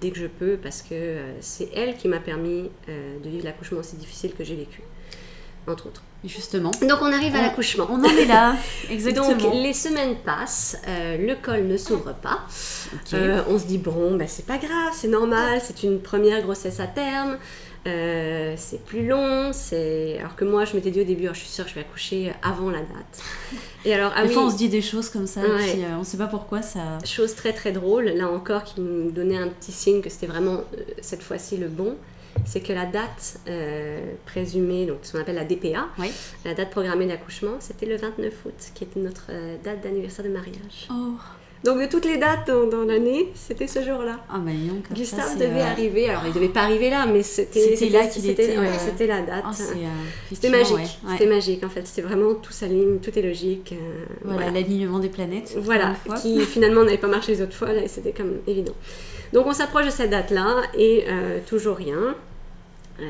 [0.00, 3.96] dès que je peux parce que c'est elle qui m'a permis de vivre l'accouchement aussi
[3.96, 4.82] difficile que j'ai vécu,
[5.66, 6.02] entre autres.
[6.24, 6.70] Justement.
[6.82, 7.86] Donc on arrive à l'accouchement.
[7.88, 8.56] On en est là,
[8.90, 9.28] exactement.
[9.28, 12.40] Donc les semaines passent, le col ne s'ouvre pas.
[13.48, 16.86] on se dit bon, ben, c'est pas grave, c'est normal, c'est une première grossesse à
[16.86, 17.38] terme.
[17.86, 21.40] Euh, c'est plus long, c'est alors que moi je m'étais dit au début, oh, je
[21.40, 23.22] suis sûre que je vais accoucher avant la date.
[23.84, 25.98] Et alors, ah des fois on se dit des choses comme ça, et puis, euh,
[25.98, 26.98] on sait pas pourquoi ça.
[27.04, 30.64] Chose très très drôle, là encore qui nous donnait un petit signe que c'était vraiment
[30.74, 31.96] euh, cette fois-ci le bon,
[32.44, 33.40] c'est que la date
[34.26, 35.86] présumée, donc ce qu'on appelle la DPA,
[36.44, 39.30] la date programmée d'accouchement, c'était le 29 août, qui était notre
[39.64, 40.88] date d'anniversaire de mariage.
[40.90, 41.14] Oh.
[41.64, 44.20] Donc de toutes les dates dans, l'année, c'était ce jour-là.
[44.30, 44.40] Ah
[44.94, 48.58] Gustave devait euh, arriver, alors il devait pas arriver là, mais c'était là qu'il était.
[48.58, 49.44] Ouais, c'était la date.
[49.44, 49.88] Ah, euh,
[50.32, 50.98] c'était magique.
[51.10, 51.86] C'était magique en fait.
[51.86, 53.72] C'était vraiment tout s'aligne, tout est logique.
[53.72, 55.56] Euh, voilà, l'alignement des planètes.
[55.58, 58.74] Voilà, qui finalement n'avait pas marché les autres fois là, et c'était comme évident.
[59.32, 61.06] Donc on s'approche de cette date-là et
[61.48, 62.14] toujours rien.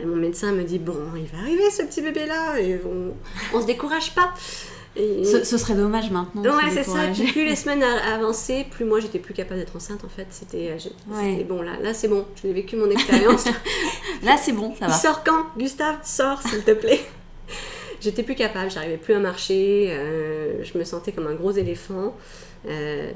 [0.06, 3.60] mon médecin me dit bon, il va arriver ce petit bébé là et on, on
[3.60, 4.32] se décourage pas.
[4.96, 6.42] Ce, serait dommage maintenant.
[6.42, 7.08] Ouais, c'est ça.
[7.12, 10.26] plus les semaines avançaient, plus moi j'étais plus capable d'être enceinte en fait.
[10.30, 12.24] C'était euh, bon, là, là c'est bon.
[12.42, 13.44] J'ai vécu mon expérience.
[14.22, 14.94] là c'est bon, ça va.
[14.94, 17.00] Il sort quand Gustave, sors s'il te plaît.
[18.00, 22.14] j'étais plus capable, j'arrivais plus à marcher, euh, je me sentais comme un gros éléphant.
[22.68, 23.10] Euh,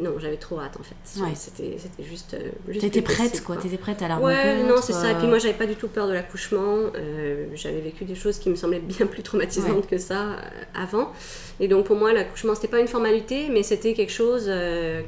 [0.00, 1.20] non, j'avais trop hâte en fait.
[1.20, 1.34] Ouais.
[1.34, 2.34] C'était, c'était juste.
[2.34, 5.12] Euh, juste T'étais prête quoi, t'étais prête à la Ouais, non, c'est ça.
[5.12, 6.76] Et puis moi, j'avais pas du tout peur de l'accouchement.
[6.94, 10.36] Euh, j'avais vécu des choses qui me semblaient bien plus traumatisantes que ça
[10.74, 11.12] avant.
[11.60, 14.50] Et donc pour moi, l'accouchement, c'était pas une formalité, mais c'était quelque chose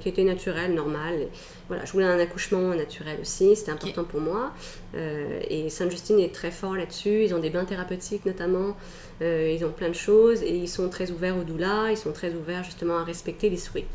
[0.01, 1.29] qui était naturel, normal.
[1.69, 4.53] voilà, je voulais un accouchement naturel aussi, c'était important pour moi.
[4.95, 7.25] et Sainte-Justine est très fort là-dessus.
[7.25, 8.77] Ils ont des bains thérapeutiques notamment.
[9.23, 12.13] Euh, ils ont plein de choses et ils sont très ouverts au doula, ils sont
[12.13, 13.87] très ouverts justement à respecter les souhaits.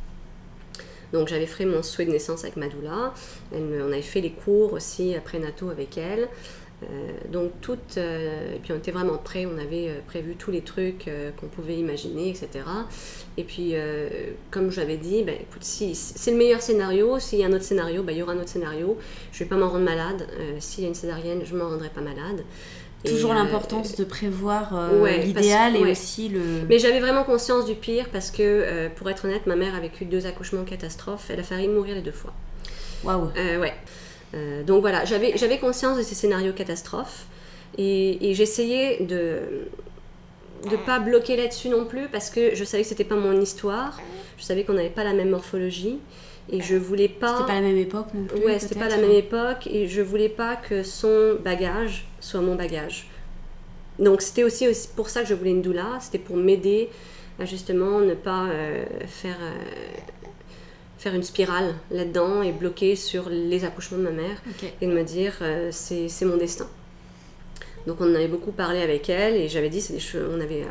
[1.13, 3.13] Donc j'avais fait mon souhait de naissance avec ma doula,
[3.53, 6.27] on avait fait les cours aussi après Nato avec elle.
[6.83, 6.87] Euh,
[7.31, 11.09] donc tout, euh, et puis on était vraiment prêts, on avait prévu tous les trucs
[11.39, 12.65] qu'on pouvait imaginer, etc.
[13.37, 13.73] Et puis
[14.51, 17.63] comme j'avais dit, ben, écoute, si c'est le meilleur scénario, s'il y a un autre
[17.63, 18.97] scénario, ben, il y aura un autre scénario.
[19.31, 20.27] Je ne vais pas m'en rendre malade.
[20.59, 22.43] s'il y a une césarienne, je ne m'en rendrai pas malade.
[23.05, 26.41] Toujours euh, l'importance de prévoir euh, l'idéal et aussi le.
[26.67, 29.79] Mais j'avais vraiment conscience du pire parce que, euh, pour être honnête, ma mère a
[29.79, 31.29] vécu deux accouchements catastrophes.
[31.29, 32.33] Elle a failli mourir les deux fois.
[33.03, 33.29] Waouh.
[33.35, 33.73] ouais.
[34.65, 37.25] donc voilà, j'avais conscience de ces scénarios catastrophes
[37.77, 39.67] et, j'essayais de
[40.69, 43.99] ne pas bloquer là-dessus non plus parce que je savais que c'était pas mon histoire.
[44.37, 45.99] Je savais qu'on n'avait pas la même morphologie.
[46.51, 47.37] Et je voulais pas.
[47.37, 48.45] C'était pas la même époque non plus.
[48.45, 52.55] Ouais, c'était pas la même époque et je voulais pas que son bagage soit mon
[52.55, 53.07] bagage.
[53.99, 56.89] Donc c'était aussi, aussi pour ça que je voulais une doula, c'était pour m'aider
[57.39, 59.53] à justement ne pas euh, faire, euh,
[60.97, 64.41] faire une spirale là-dedans et bloquer sur les accouchements de ma mère
[64.81, 66.67] et de me dire euh, c'est mon destin.
[67.85, 70.65] Donc on en avait beaucoup parlé avec elle et j'avais dit, des on avait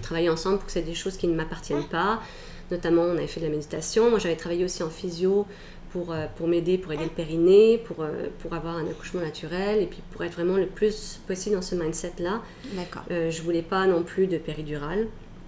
[0.00, 2.22] travaillé ensemble pour que c'est des choses qui ne m'appartiennent pas.
[2.70, 4.08] Notamment, on avait fait de la méditation.
[4.08, 5.46] Moi, j'avais travaillé aussi en physio
[5.94, 9.80] pour, euh, pour m'aider, pour aider le périnée, pour, euh, pour avoir un accouchement naturel
[9.80, 12.42] et puis pour être vraiment le plus possible dans ce mindset-là.
[12.72, 13.02] D'accord.
[13.12, 15.06] Euh, je voulais pas non plus de péridurale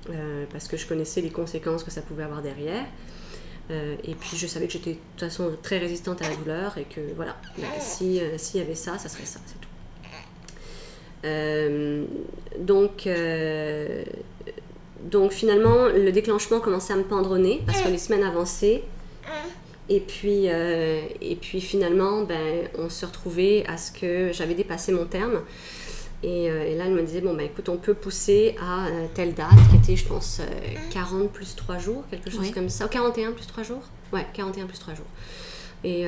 [0.08, 2.84] euh, parce que je connaissais les conséquences que ça pouvait avoir derrière.
[3.70, 6.84] et puis je savais que j'étais de toute façon très résistante à la douleur et
[6.84, 7.36] que voilà,
[7.80, 9.74] s'il y avait ça, ça serait ça, c'est tout.
[12.60, 13.08] donc,
[15.02, 18.84] donc finalement, le déclenchement commençait à me pendre au nez parce que les semaines avançaient.
[19.88, 24.92] Et puis, euh, et puis finalement, ben, on se retrouvait à ce que j'avais dépassé
[24.92, 25.42] mon terme.
[26.22, 29.06] Et, euh, et, là, elle me disait, bon, ben écoute, on peut pousser à euh,
[29.14, 30.40] telle date, qui était, je pense,
[30.90, 32.86] 40 plus 3 jours, quelque chose comme ça.
[32.86, 33.82] Ou 41 plus 3 jours?
[34.12, 35.06] Ouais, 41 plus 3 jours.
[35.84, 36.04] Et,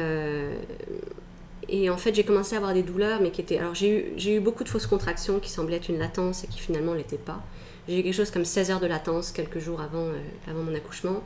[1.69, 3.59] et en fait, j'ai commencé à avoir des douleurs, mais qui étaient...
[3.59, 6.59] Alors, j'ai eu, eu beaucoup de fausses contractions qui semblaient être une latence et qui
[6.59, 7.41] finalement ne l'étaient pas.
[7.87, 10.09] J'ai eu quelque chose comme 16 heures de latence quelques jours avant,
[10.49, 11.23] avant mon accouchement,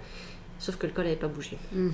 [0.59, 1.57] sauf que le col n'avait pas bougé.
[1.73, 1.91] Hmm.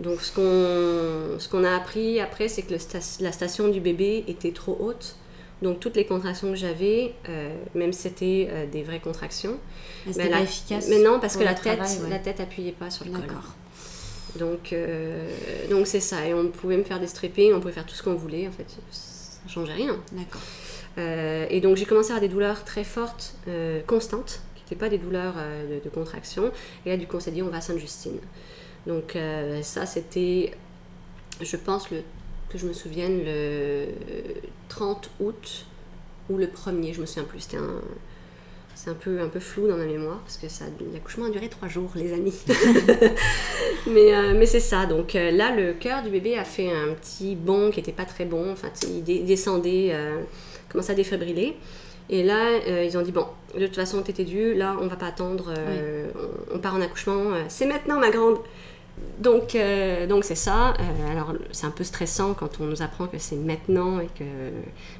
[0.00, 2.74] Donc ce qu'on ce qu'on a appris après, c'est que
[3.20, 5.16] la station du bébé était trop haute.
[5.62, 9.58] Donc toutes les contractions que j'avais, euh, même si c'était euh, des vraies contractions,
[10.06, 10.88] c'était ben, pas efficace.
[10.88, 13.26] Mais non, parce que la tête, la tête appuyait pas sur le col.
[14.38, 15.28] Donc euh,
[15.68, 16.26] donc c'est ça.
[16.26, 18.48] Et on pouvait me faire des strippings, on pouvait faire tout ce qu'on voulait.
[18.48, 19.98] En fait, ça changeait rien.
[20.12, 20.40] D'accord.
[21.50, 23.34] et donc j'ai commencé à avoir des douleurs très fortes,
[23.86, 25.34] constantes, qui n'étaient pas des douleurs
[25.68, 26.52] de, de, contraction.
[26.86, 28.18] Et là du coup on s'est dit on va à Sainte-Justine.
[28.86, 30.52] Donc euh, ça, c'était,
[31.40, 32.02] je pense, le,
[32.48, 33.88] que je me souvienne, le
[34.68, 35.66] 30 août
[36.28, 37.40] ou le 1er, je me souviens plus.
[37.40, 37.80] C'était un,
[38.74, 40.46] c'est un peu, un peu flou dans ma mémoire parce que
[40.92, 42.34] l'accouchement a duré trois jours, les amis.
[43.86, 44.86] mais euh, mais c'est ça.
[44.86, 48.06] Donc euh, là, le cœur du bébé a fait un petit bond qui n'était pas
[48.06, 48.50] très bon.
[48.52, 49.94] Enfin, il descendait,
[50.68, 51.56] commençait à défibriller.
[52.12, 54.54] Et là, ils ont dit bon, de toute façon, t'étais due.
[54.54, 55.54] Là, on va pas attendre.
[56.52, 57.34] on, part en accouchement.
[57.48, 58.38] c'est maintenant, ma grande.
[59.20, 60.70] Donc, euh, donc c'est ça.
[60.70, 64.24] Euh, alors, c'est un peu stressant quand on nous apprend que c'est maintenant et que.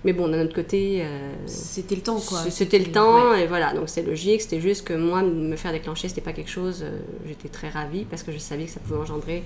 [0.04, 1.00] Mais bon, d'un autre côté.
[1.02, 2.38] Euh, c'était le temps, quoi.
[2.50, 3.72] C'était le temps, et voilà.
[3.72, 4.42] Donc, c'est logique.
[4.42, 6.84] C'était juste que moi, me faire déclencher, c'était pas quelque chose.
[7.26, 9.42] J'étais très ravie parce que je savais que ça pouvait engendrer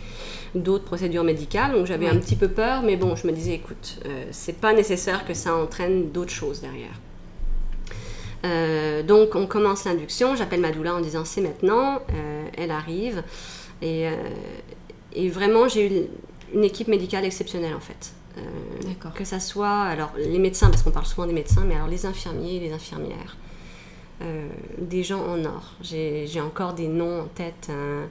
[0.56, 1.72] d'autres procédures médicales.
[1.72, 4.00] Donc, j'avais un petit peu peur, mais bon, je me disais, écoute,
[4.32, 6.98] c'est pas nécessaire que ça entraîne d'autres choses derrière.
[9.04, 10.34] donc, on commence l'induction.
[10.34, 12.00] J'appelle ma doula en disant, c'est maintenant.
[12.56, 13.22] elle arrive.
[13.82, 14.12] Et, euh,
[15.12, 16.06] et vraiment, j'ai eu
[16.54, 18.12] une équipe médicale exceptionnelle en fait.
[18.36, 18.40] Euh,
[19.14, 22.04] que ça soit, alors les médecins, parce qu'on parle souvent des médecins, mais alors les
[22.04, 23.36] infirmiers, les infirmières,
[24.22, 25.74] euh, des gens en or.
[25.82, 27.70] J'ai encore des noms en tête.
[27.70, 28.08] Hein.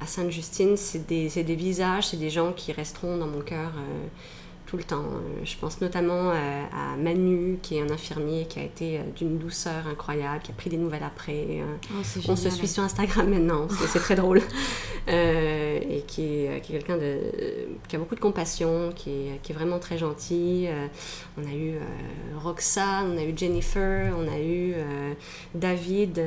[0.00, 3.70] à Sainte-Justine, c'est des, des, visages, c'est des gens qui resteront dans mon cœur
[4.76, 5.04] le temps.
[5.04, 9.02] Euh, je pense notamment euh, à, Manu, qui est un infirmier qui a été euh,
[9.16, 11.62] d'une douceur incroyable, qui a pris des nouvelles après.
[11.94, 14.40] Oh, on se suit sur Instagram maintenant, c'est très drôle.
[15.08, 16.96] et qui est, quelqu'un
[17.88, 20.68] qui a beaucoup de compassion, qui est, qui est vraiment très gentil.
[21.36, 21.74] on a eu
[22.36, 24.74] Roxane, on a eu Jennifer, on a eu
[25.54, 26.22] David.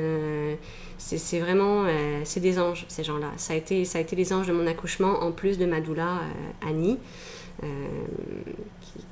[0.98, 1.86] c'est vraiment,
[2.24, 3.32] c'est des anges, ces gens-là.
[3.38, 5.80] Ça, a été, ça a été les anges de mon accouchement, en plus de ma
[5.80, 6.20] doula,
[6.66, 6.98] Annie.
[7.62, 7.66] Euh,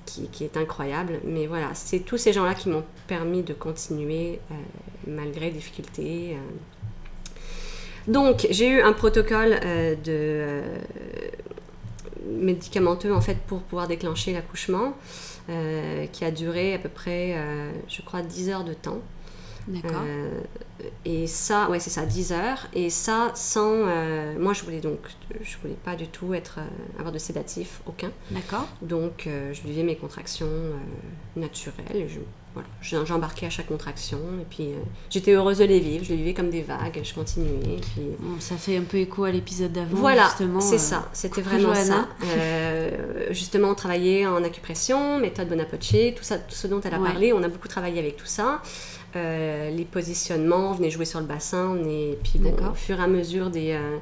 [0.04, 1.20] qui, est incroyable.
[1.24, 4.54] Mais voilà, c'est tous ces gens-là qui m'ont permis de continuer euh,
[5.08, 6.36] malgré les difficultés.
[6.36, 7.32] Euh.
[8.06, 9.58] Donc, j'ai eu un protocole
[10.04, 10.62] de
[12.26, 14.94] médicamenteux en fait pour pouvoir déclencher l'accouchement
[16.12, 17.36] qui a duré à peu près,
[17.88, 19.00] je crois, 10 heures de temps.
[19.66, 20.02] D'accord.
[20.80, 22.66] Euh, et ça, ouais, c'est ça, 10 heures.
[22.72, 23.72] Et ça, sans.
[23.72, 24.98] Euh, moi, je voulais donc.
[25.42, 28.10] Je voulais pas du tout être, euh, avoir de sédatif, aucun.
[28.30, 28.68] D'accord.
[28.82, 30.48] Donc, je vivais mes contractions
[31.36, 32.08] naturelles.
[32.08, 32.20] Je,
[32.54, 32.68] voilà,
[33.04, 34.18] j'embarquais à chaque contraction.
[34.40, 34.68] Et puis,
[35.10, 36.04] j'étais heureuse de les vivre.
[36.04, 37.00] Je les vivais comme des vagues.
[37.02, 37.80] Je continuais.
[37.80, 38.02] Puis...
[38.38, 39.96] ça fait un peu écho à l'épisode d'avant.
[39.96, 41.08] Voilà, c'est ça.
[41.12, 42.08] C'était vraiment ça.
[43.30, 47.32] justement, on travaillait en acupression, méthode Bonaparte, tout ça, tout ce dont elle a parlé.
[47.32, 48.60] On a beaucoup travaillé avec tout ça.
[49.16, 53.06] Euh, les positionnements, on venait jouer sur le bassin, et puis au fur et à
[53.06, 53.98] mesure des, euh,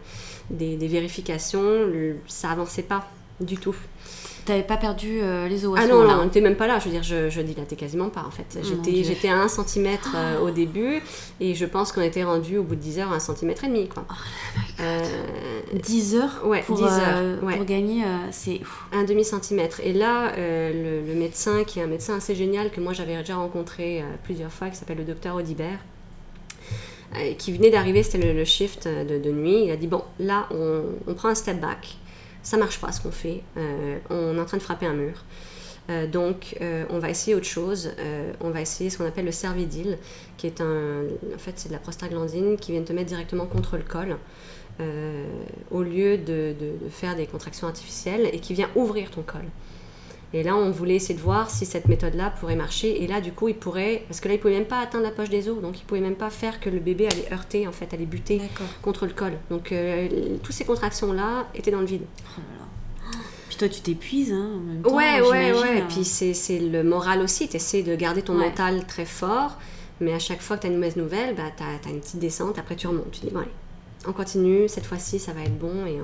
[0.51, 1.87] des, vérifications,
[2.27, 3.07] ça avançait pas
[3.41, 3.77] du tout.
[4.45, 6.81] T'avais pas perdu euh, les os Ah non, on n'était même pas là.
[6.81, 8.59] Je veux dire, je, je dilatais quasiment pas en fait.
[8.63, 9.99] J'étais, j'étais à 1 cm
[10.43, 11.01] au début
[11.41, 13.67] et je pense qu'on était rendu au bout de 10 heures à 1 cm et
[13.69, 13.89] demi.
[13.89, 14.05] Quoi.
[15.75, 18.03] 10 heures ouais, pour, 10 heures, pour gagner,
[18.33, 18.61] c'est
[18.93, 19.81] un demi centimètre.
[19.85, 23.37] Et là, le, le, médecin, qui est un médecin assez génial que moi j'avais déjà
[23.37, 25.79] rencontré plusieurs fois, qui s'appelle le docteur Audibert,
[27.39, 29.67] qui venait d'arriver, c'était le, shift de, de, nuit.
[29.67, 31.97] Il a dit Bon, là, on, on prend un step back
[32.43, 35.25] ça marche pas ce qu'on fait, euh, on est en train de frapper un mur.
[35.91, 37.91] Euh, donc, euh, on va essayer autre chose.
[38.41, 39.99] on va essayer ce qu'on appelle le cervidil,
[40.37, 41.03] qui est un.
[41.35, 44.17] En fait, c'est de la prostaglandine qui vient te mettre directement contre le col,
[45.71, 49.45] au lieu de, de, faire des contractions artificielles, et qui vient ouvrir ton col.
[50.35, 53.03] Et là, on voulait essayer de voir si cette méthode-là pourrait marcher.
[53.03, 55.11] Et là, du coup, il pourrait, parce que là, il pouvait même pas atteindre la
[55.11, 57.73] poche des os, donc il pouvait même pas faire que le bébé allait heurter, en
[57.73, 58.41] fait, allait buter
[58.81, 59.33] contre le col.
[59.51, 60.09] Donc, euh,
[60.43, 62.03] toutes ces contractions-là étaient dans le vide.
[62.39, 62.41] Oh
[63.49, 64.95] Puis toi, tu t'épuises, hein, en même temps.
[64.95, 65.79] Ouais, ouais, ouais.
[65.81, 67.49] Et puis c'est le moral aussi.
[67.49, 69.59] Tu essaies de garder ton mental très fort,
[70.01, 72.21] mais à chaque fois que tu as une mauvaise nouvelle, bah, tu as, une petite
[72.21, 73.11] descente, après tu remontes.
[73.11, 73.51] Tu dis, bon, allez,
[74.09, 75.85] on continue, cette fois-ci, ça va être bon.
[75.85, 75.99] Et,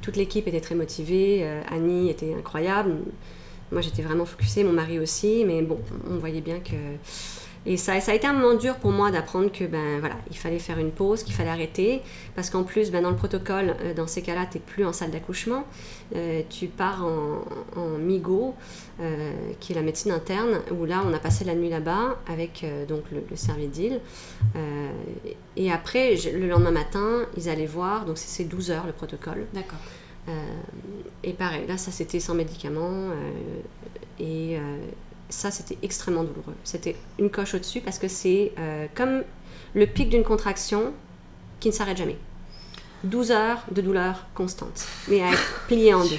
[0.00, 1.40] toute l'équipe était très motivée.
[1.42, 2.96] Euh, Annie était incroyable.
[3.74, 6.76] Moi, j'étais vraiment focusée, mon mari aussi, mais bon, on voyait bien que.
[7.66, 10.60] Et ça, a été un moment dur pour moi d'apprendre que ben voilà, il fallait
[10.60, 12.02] faire une pause, qu'il fallait arrêter,
[12.36, 14.92] parce qu'en plus, ben, dans le protocole, euh, dans ces cas-là, tu n'es plus en
[14.92, 15.64] salle d'accouchement,
[16.14, 17.42] euh, tu pars en,
[17.80, 18.54] en MIGO,
[19.00, 22.64] euh, qui est la médecine interne, où là, on a passé la nuit là-bas avec
[22.86, 23.36] donc le, le
[25.56, 29.46] et après, le lendemain matin, ils allaient voir, donc c'est 12 heures le protocole.
[29.52, 29.80] D'accord.
[30.28, 30.32] Euh,
[31.22, 33.10] et pareil, là, ça c'était sans médicaments.
[33.10, 33.30] Euh,
[34.18, 34.78] et euh,
[35.28, 36.54] ça, c'était extrêmement douloureux.
[36.64, 38.52] C'était une coche au-dessus parce que c'est
[38.94, 39.22] comme
[39.74, 40.92] le pic d'une contraction
[41.60, 42.16] qui ne s'arrête jamais.
[43.04, 46.18] 12 heures de douleur constante, mais à être plié en deux.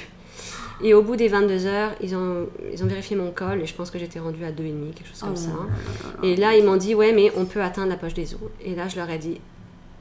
[0.84, 3.74] Et au bout des 22 heures, ils ont, ils ont vérifié mon col et je
[3.74, 6.22] pense que j'étais rendue à 2,5, quelque chose comme oh ça.
[6.22, 8.42] et là, ils m'ont dit, ouais, mais on peut atteindre la poche des os.
[8.62, 9.40] Et là, je leur ai dit,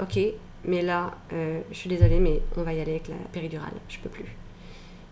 [0.01, 0.19] ok,
[0.66, 3.72] mais là, euh, je suis désolée, mais on va y aller avec la péridurale.
[3.88, 4.24] Je peux plus.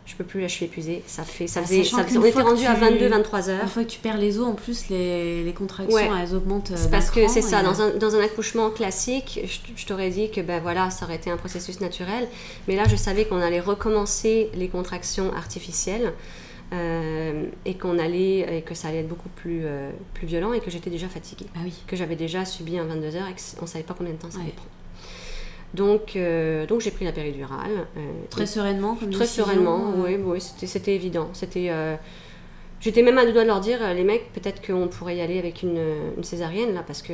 [0.07, 1.03] je peux plus, là je suis épuisée.
[1.07, 3.63] Ça fait, ça faisait, ça on était rendu à 22, 23 heures.
[3.63, 6.73] Une fois que tu perds les os, en plus les, les contractions elles augmentent.
[6.75, 9.41] C'est parce que c'est ça, dans, un, dans, un, accouchement classique,
[9.77, 12.29] je, t'aurais dit que ben voilà, ça aurait été un processus naturel,
[12.67, 16.13] mais là je savais qu'on allait recommencer les contractions artificielles.
[16.73, 20.61] Euh, et qu'on allait et que ça allait être beaucoup plus, euh, plus violent et
[20.61, 21.45] que j'étais déjà fatiguée.
[21.55, 21.75] Ah oui.
[21.87, 24.31] Que j'avais déjà subi un 22 heures et qu'on ne savait pas combien de temps
[24.31, 24.71] ça allait prendre.
[25.75, 27.87] Donc, euh, donc j'ai pris la péridurale.
[28.31, 31.31] très sereinement, comme Très sereinement, oui, oui c'était évident.
[31.33, 31.71] C'était,
[32.81, 35.39] j'étais même à deux doigts de leur dire, les mecs, peut-être qu'on pourrait y aller
[35.39, 35.83] avec une,
[36.17, 37.13] une, césarienne là, parce que,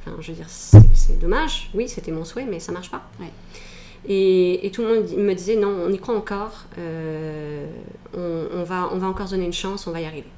[0.00, 1.70] enfin, je veux dire, c'est dommage.
[1.74, 3.02] Oui, c'était mon souhait, mais ça marche pas.
[3.20, 3.30] Ouais.
[4.06, 7.66] Et, tout le monde me disait non, on y croit encore, euh,
[8.14, 10.28] on, va, on va encore donner une chance, on va y arriver.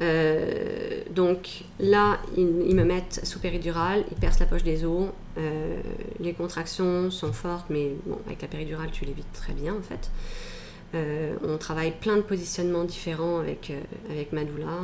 [0.00, 5.08] Euh, donc là, ils, me mettent sous péridurale, ils percent la poche des os,
[5.38, 5.76] euh,
[6.20, 10.10] les contractions sont fortes, mais bon, avec la péridurale, tu l'évites très bien en fait.
[11.44, 13.72] on travaille plein de positionnements différents avec,
[14.10, 14.80] avec ma doula.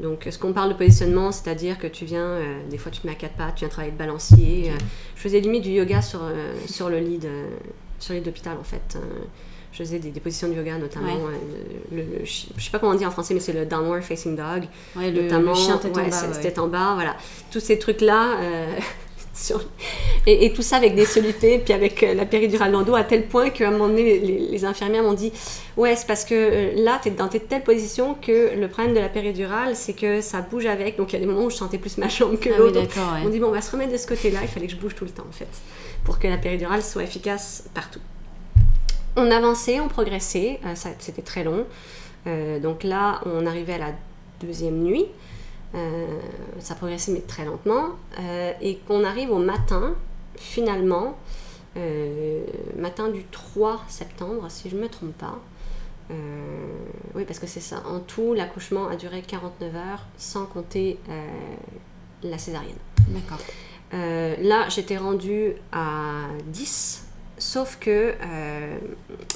[0.00, 3.06] Donc, ce qu'on parle de positionnement, c'est-à-dire que tu viens, euh, des fois tu te
[3.06, 4.70] mets à quatre pattes, tu viens travailler de balancier.
[4.70, 4.74] Euh,
[5.14, 7.20] je faisais limite du yoga sur, euh, sur le lit
[8.20, 8.98] d'hôpital en fait.
[9.74, 11.18] Je faisais des, positions de yoga notamment.
[11.90, 12.30] le, je
[12.62, 14.68] sais pas comment on dit en français, mais c'est le downward facing dog.
[14.94, 16.38] Ouais, le, notamment, chien tête en bas.
[16.40, 17.16] Tête en bas, voilà.
[17.50, 18.38] Tous ces trucs-là.
[20.26, 23.26] Et, tout ça avec des solutés, puis avec la péridurale dans le dos, à tel
[23.26, 25.32] point qu'à un moment donné, les infirmières m'ont dit
[25.76, 29.00] Ouais, c'est parce que euh, là, tu es dans telle position que le problème de
[29.00, 30.96] la péridurale, c'est que ça bouge avec.
[30.96, 32.80] Donc il y a des moments où je sentais plus ma jambe que ah l'autre.
[33.24, 34.38] on dit Bon, on va se remettre de ce côté-là.
[34.42, 35.48] Il fallait que je bouge tout le temps, en fait,
[36.04, 38.00] pour que la péridurale soit efficace partout.
[39.16, 40.60] On avançait, on progressait.
[40.64, 41.66] Euh, c'était très long.
[42.26, 43.92] Euh, donc là, on arrivait à la
[44.40, 45.06] deuxième nuit.
[46.60, 47.90] ça progressait, mais très lentement.
[48.60, 49.94] et qu'on arrive au matin,
[50.36, 51.16] finalement.
[52.76, 55.40] matin du 3 septembre, si je ne me trompe pas.
[56.10, 56.14] Euh,
[57.14, 57.82] oui, parce que c'est ça.
[57.86, 61.26] En tout, l'accouchement a duré 49 heures, sans compter euh,
[62.22, 62.76] la césarienne.
[63.08, 63.38] D'accord.
[63.94, 67.03] Euh, là, j'étais rendue à 10,
[67.38, 68.14] sauf que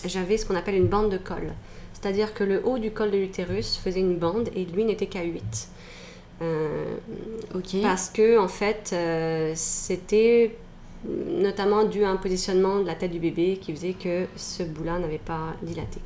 [0.04, 1.52] j'avais ce qu'on appelle une bande de col.
[1.92, 5.24] C'est-à-dire que le haut du col de l'utérus faisait une bande et lui n'était qu'à
[5.24, 5.68] 8.
[7.54, 7.82] ok.
[7.82, 8.94] Parce que, en fait,
[9.56, 10.56] c'était
[11.06, 14.98] notamment dû à un positionnement de la tête du bébé qui faisait que ce bout-là
[14.98, 16.00] n'avait pas dilaté.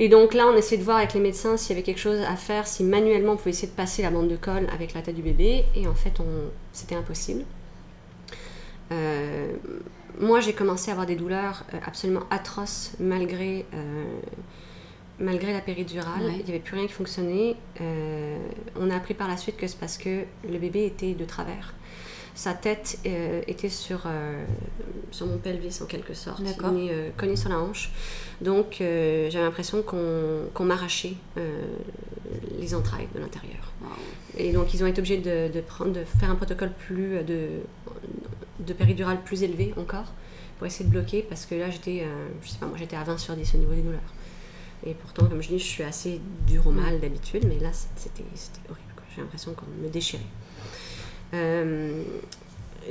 [0.00, 2.20] Et donc là, on essayait de voir avec les médecins s'il y avait quelque chose
[2.20, 5.02] à faire, si manuellement on pouvait essayer de passer la bande de colle avec la
[5.02, 5.64] tête du bébé.
[5.74, 6.12] Et en fait,
[6.72, 7.44] c'était impossible.
[8.92, 9.52] Euh,
[10.20, 14.04] moi, j'ai commencé à avoir des douleurs euh, absolument atroces malgré, euh,
[15.18, 16.32] malgré la péridurale.
[16.38, 17.56] Il n'y avait plus rien qui fonctionnait.
[18.76, 21.74] on a appris par la suite que c'est parce que le bébé était de travers
[22.38, 24.44] sa tête euh, était sur, euh,
[25.10, 27.90] sur mon pelvis en quelque sorte, euh, cognée sur la hanche.
[28.40, 31.14] Donc j'avais l'impression qu'on m'arrachait
[32.60, 33.72] les entrailles de l'intérieur.
[34.36, 37.48] Et donc ils ont été obligés de, de, prendre, de faire un protocole plus de,
[38.68, 40.12] de péridurale plus élevé encore
[40.58, 42.06] pour essayer de bloquer parce que là j'étais,
[42.44, 44.00] sais pas moi j'étais à 20 sur 10 au niveau des douleurs.
[44.86, 48.24] Et pourtant comme je dis je suis assez dur au mal d'habitude mais là c'était
[48.68, 48.88] horrible.
[49.14, 50.22] J'ai l'impression qu'on me déchirait.
[51.34, 52.02] Euh,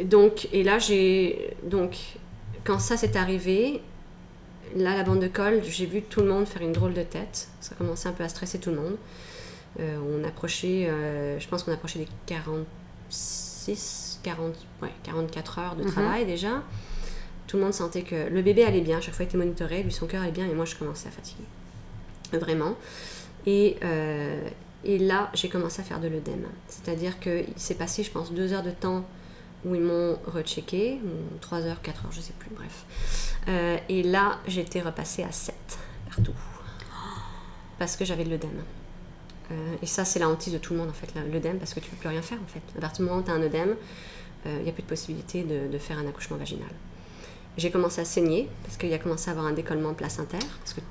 [0.04, 1.56] donc, et là, j'ai.
[1.64, 1.98] Donc,
[2.64, 3.82] quand ça s'est arrivé,
[4.76, 7.50] là, la bande de colle, j'ai vu tout le monde faire une drôle de tête.
[7.62, 8.98] Ça commençait un peu à stresser tout le monde.
[9.80, 15.84] Euh, on approchait, euh, je pense qu'on approchait des 46, 40, ouais, 44 heures de
[15.84, 15.92] mhm.
[15.92, 16.64] travail déjà.
[17.48, 19.92] Tout le monde sentait que le bébé allait bien, chaque fois il était monitoré, lui
[19.92, 21.46] son cœur allait bien, mais moi je commençais à fatiguer.
[22.34, 22.76] Vraiment.
[23.46, 23.78] Et,
[24.84, 26.46] et là, j'ai commencé à faire de l'œdème.
[26.68, 29.06] C'est-à-dire qu'il s'est passé, je pense, deux heures de temps
[29.66, 31.00] où ils m'ont rechecké,
[31.42, 32.86] trois heures, quatre heures, je sais plus, bref.
[33.48, 35.56] Euh, et là, j'étais repassée à 7
[36.08, 36.34] partout.
[37.80, 38.64] Parce que j'avais de l'œdème.
[39.52, 41.80] Euh, et ça, c'est la hantise de tout le monde, en fait, l'œdème, parce que
[41.80, 42.62] tu peux plus rien faire, en fait.
[42.78, 43.76] À partir du moment où tu as un œdème,
[44.46, 46.70] il euh, n'y a plus de possibilité de, de, faire un accouchement vaginal.
[47.58, 50.74] J'ai commencé à saigner, parce qu'il y a commencé à avoir un décollement placentaire, parce
[50.74, 50.82] que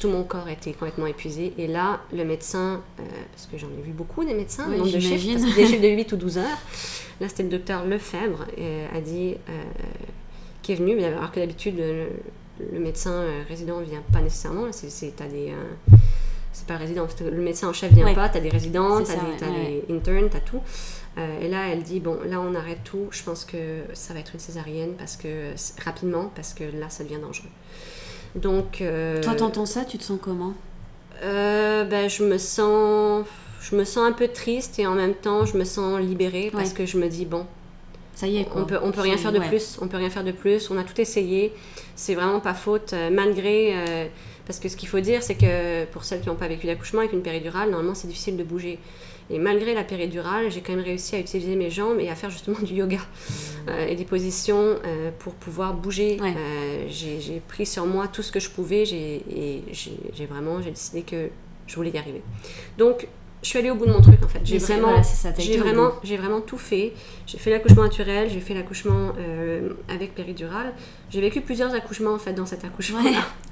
[0.00, 1.52] tout mon corps était complètement épuisé.
[1.58, 4.98] Et là, le médecin, euh, parce que j'en ai vu beaucoup des médecins, nombre de
[4.98, 6.58] chiffres, des chiffres de 8 ou 12 heures.
[7.20, 9.62] Là, c'était le docteur Lefebvre, euh, a dit, euh,
[10.62, 14.66] qui est venu, mais alors que d'habitude, le, médecin résident ne vient pas nécessairement.
[14.70, 15.54] C'est, c'est, des,
[16.52, 19.12] c'est pas le résident, le médecin en chef vient pas, tu as des résidents, tu
[19.12, 20.40] as, des, internes, tu as
[21.14, 21.20] tout.
[21.42, 24.32] et là, elle dit, bon, là, on arrête tout, je pense que ça va être
[24.34, 25.52] une césarienne, parce que,
[25.84, 27.48] rapidement, parce que là, ça devient dangereux.
[28.34, 30.54] Donc, euh, Toi, t'entends ça, tu te sens comment?
[31.22, 33.26] Euh, ben, je me sens
[33.60, 36.72] je me sens un peu triste et en même temps je me sens libérée parce
[36.72, 37.44] que je me dis bon
[38.14, 39.78] Ça y est, On peut, on peut rien faire de plus.
[39.82, 40.70] On peut rien faire de plus.
[40.70, 41.52] On a tout essayé.
[41.94, 43.74] C'est vraiment pas faute, malgré.
[44.46, 47.00] parce que ce qu'il faut dire, c'est que pour celles qui n'ont pas vécu d'accouchement
[47.00, 48.78] avec une péridurale, normalement, c'est difficile de bouger.
[49.30, 52.30] Et malgré la péridurale, j'ai quand même réussi à utiliser mes jambes et à faire
[52.30, 52.98] justement du yoga
[53.68, 56.18] euh, et des positions euh, pour pouvoir bouger.
[56.20, 61.02] Euh, j'ai pris sur moi tout ce que je pouvais et j'ai vraiment j'ai décidé
[61.02, 61.28] que
[61.66, 62.22] je voulais y arriver.
[62.76, 63.06] Donc,
[63.42, 64.40] je suis allée au bout de mon truc en fait.
[64.44, 65.00] J'ai vraiment,
[65.38, 66.92] j'ai vraiment, j'ai vraiment tout fait.
[67.26, 69.12] J'ai fait l'accouchement naturel, j'ai fait l'accouchement
[69.88, 70.74] avec péridurale.
[71.08, 73.00] J'ai vécu plusieurs accouchements en fait dans cet accouchement.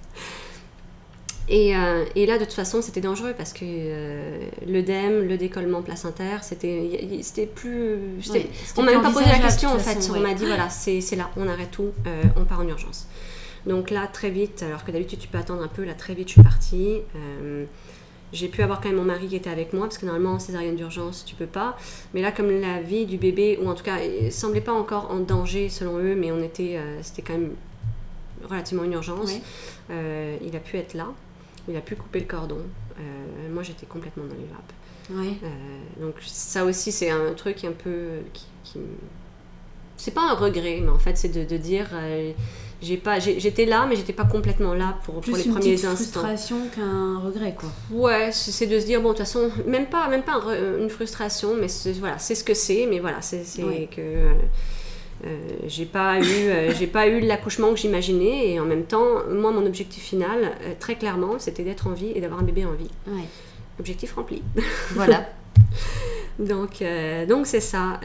[1.51, 6.45] euh, et, là, de toute façon, c'était dangereux parce que euh, l'œdème, le décollement placentaire,
[6.45, 7.97] c'était, c'était plus.
[8.77, 10.11] on m'a même pas posé la question en fait.
[10.15, 13.07] On m'a dit voilà, c'est, là, on arrête tout, euh, on part en urgence.
[13.67, 16.29] Donc là, très vite, alors que d'habitude tu peux attendre un peu, là très vite
[16.29, 16.99] je suis partie.
[18.33, 20.39] j'ai pu avoir quand même mon mari qui était avec moi parce que normalement en
[20.39, 21.77] césarienne d'urgence tu peux pas.
[22.15, 25.11] Mais là, comme la vie du bébé, ou en tout cas, il semblait pas encore
[25.11, 27.53] en danger selon eux, mais on était, c'était quand même
[28.49, 29.33] relativement une urgence.
[29.91, 31.09] il a pu être là
[31.69, 32.61] il a pu couper le cordon.
[32.99, 33.03] Euh,
[33.53, 34.73] moi, j'étais complètement dans les vapes.
[35.11, 38.19] Euh, donc ça aussi, c'est un truc un peu
[38.63, 38.79] qui,
[39.97, 42.33] c'est pas un regret, mais en fait, c'est de, dire euh,
[42.83, 45.89] j'ai pas, j'étais là, mais j'étais pas complètement là pour, pour les premiers instants.
[45.89, 47.71] Plus une frustration qu'un regret, quoi.
[47.91, 50.41] Ouais, c'est de se dire bon, de toute façon, même pas, même pas
[50.79, 51.67] une frustration, mais
[51.99, 53.43] voilà, c'est ce que c'est, mais voilà, c'est
[53.91, 54.33] que euh,
[55.67, 59.51] j'ai pas eu euh, j'ai pas eu l'accouchement que j'imaginais et en même temps moi
[59.51, 62.73] mon objectif final euh, très clairement c'était d'être en vie et d'avoir un bébé en
[62.73, 62.91] vie.
[63.81, 64.43] Objectif rempli.
[64.93, 65.29] Voilà.
[66.39, 66.85] Donc
[67.29, 67.99] donc c'est ça.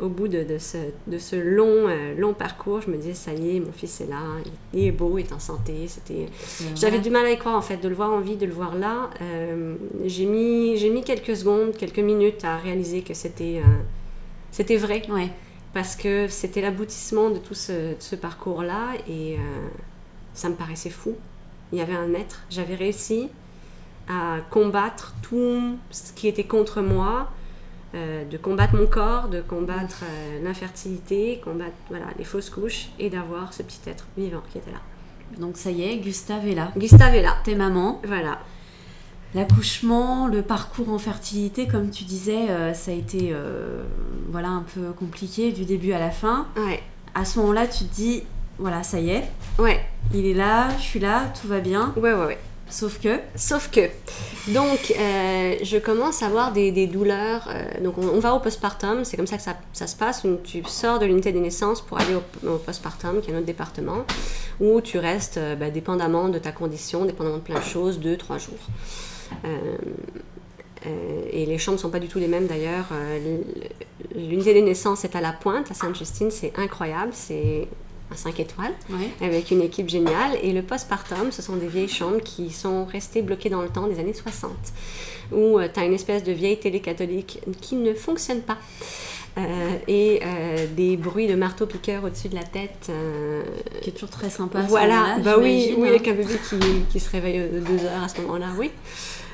[0.00, 0.76] Au bout de, de, ce,
[1.08, 4.22] de ce long long parcours je me disais ça y est mon fils est là
[4.72, 6.26] il est beau il est en santé c'était
[6.76, 8.52] j'avais du mal à y croire en fait de le voir en vie de le
[8.52, 9.10] voir là.
[10.04, 13.62] J'ai mis j'ai mis quelques secondes quelques minutes à réaliser que c'était
[14.52, 15.02] c'était vrai.
[15.10, 15.30] Ouais
[15.72, 19.68] parce que c'était l'aboutissement de tout ce, parcours-là et euh,
[20.34, 21.14] ça me paraissait fou.
[21.72, 23.28] Il y avait un être, j'avais réussi
[24.08, 27.30] à combattre tout ce qui était contre moi,
[27.94, 33.10] euh, de combattre mon corps, de combattre euh, l'infertilité, combattre voilà, les fausses couches et
[33.10, 34.80] d'avoir ce petit être vivant qui était là.
[35.38, 36.72] Donc ça y est, Gustave est là.
[36.76, 37.36] Gustave est là.
[37.44, 38.00] T'es maman.
[38.06, 38.38] Voilà
[39.34, 43.82] l'accouchement, le parcours en fertilité, comme tu disais, euh, ça a été euh,
[44.30, 46.46] voilà, un peu compliqué du début à la fin.
[46.56, 46.82] Ouais.
[47.14, 48.22] À ce moment-là, tu te dis,
[48.58, 49.24] voilà, ça y est.
[49.58, 49.80] Ouais.
[50.14, 51.92] Il est là, je suis là, tout va bien.
[51.96, 52.38] Ouais, ouais, ouais.
[52.70, 53.88] Sauf que Sauf que.
[54.48, 57.48] Donc, euh, je commence à avoir des, douleurs.
[57.82, 60.26] donc, on, va au postpartum, c'est comme ça que ça, ça, se passe.
[60.44, 64.04] tu sors de l'unité des naissances pour aller au, postpartum, qui est notre département,
[64.60, 68.36] où tu restes, bah, dépendamment de ta condition, dépendamment de plein de choses, deux, trois
[68.36, 68.58] jours.
[69.44, 69.76] Euh,
[70.86, 72.86] euh, et les chambres ne sont pas du tout les mêmes d'ailleurs.
[72.92, 73.38] Euh,
[74.14, 77.66] l'unité des naissances est à la pointe, à Sainte-Justine, c'est incroyable, c'est
[78.10, 78.72] un 5 étoiles,
[79.20, 80.38] avec une équipe géniale.
[80.42, 83.86] Et le postpartum, ce sont des vieilles chambres qui sont restées bloquées dans le temps
[83.86, 84.52] des années 60,
[85.32, 88.56] où tu as une espèce de vieille télé catholique qui ne fonctionne pas.
[89.88, 90.20] et
[90.74, 92.90] des bruits de marteau-piqueur au-dessus de la tête.
[93.82, 94.62] qui est toujours très sympa.
[94.62, 96.56] Voilà, bah oui, oui, avec un bébé qui,
[96.90, 98.70] qui se réveille deux heures à ce moment-là, oui.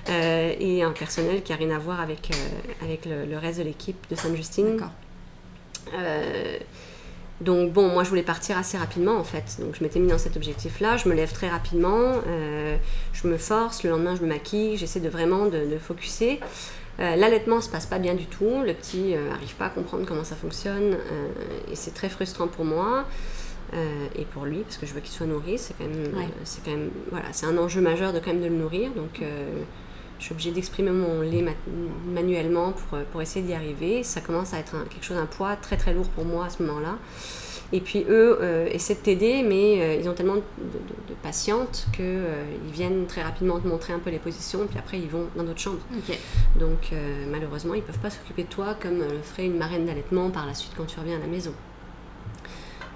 [0.08, 3.64] Euh, et un personnel qui n'a rien à voir avec, euh, avec le, reste de
[3.64, 4.78] l'équipe de Sainte-Justine.
[5.94, 6.58] Euh,
[7.40, 9.56] donc bon, moi je voulais partir assez rapidement en fait.
[9.60, 12.20] Donc je m'étais mis dans cet objectif-là, je me lève très rapidement,
[13.12, 16.38] je me force, le lendemain je me maquille, j'essaie de vraiment de, de focuser.
[16.98, 20.36] L'allaitement se passe pas bien du tout, le petit n'arrive pas à comprendre comment ça
[20.36, 20.96] fonctionne
[21.70, 23.04] et c'est très frustrant pour moi.
[24.16, 26.70] et pour lui, parce que je veux qu'il soit nourri, c'est quand même, c'est quand
[26.70, 28.92] même, voilà, c'est un enjeu majeur de quand même de le nourrir.
[28.92, 29.20] Donc,
[30.18, 31.44] je suis obligée d'exprimer mon lait
[32.06, 34.02] manuellement pour, euh, pour essayer d'y arriver.
[34.02, 36.62] Ça commence à être quelque chose, un poids très très lourd pour moi à ce
[36.62, 36.96] moment-là.
[37.72, 40.42] Et puis eux euh, essaient de t'aider, mais euh, ils ont tellement de,
[41.22, 45.26] patientes qu'ils viennent très rapidement te montrer un peu les positions, puis après ils vont
[45.34, 45.80] dans d'autres chambres.
[46.60, 46.92] Donc
[47.30, 50.46] malheureusement, ils ne peuvent pas s'occuper de toi comme le ferait une marraine d'allaitement par
[50.46, 51.54] la suite quand tu reviens à la maison.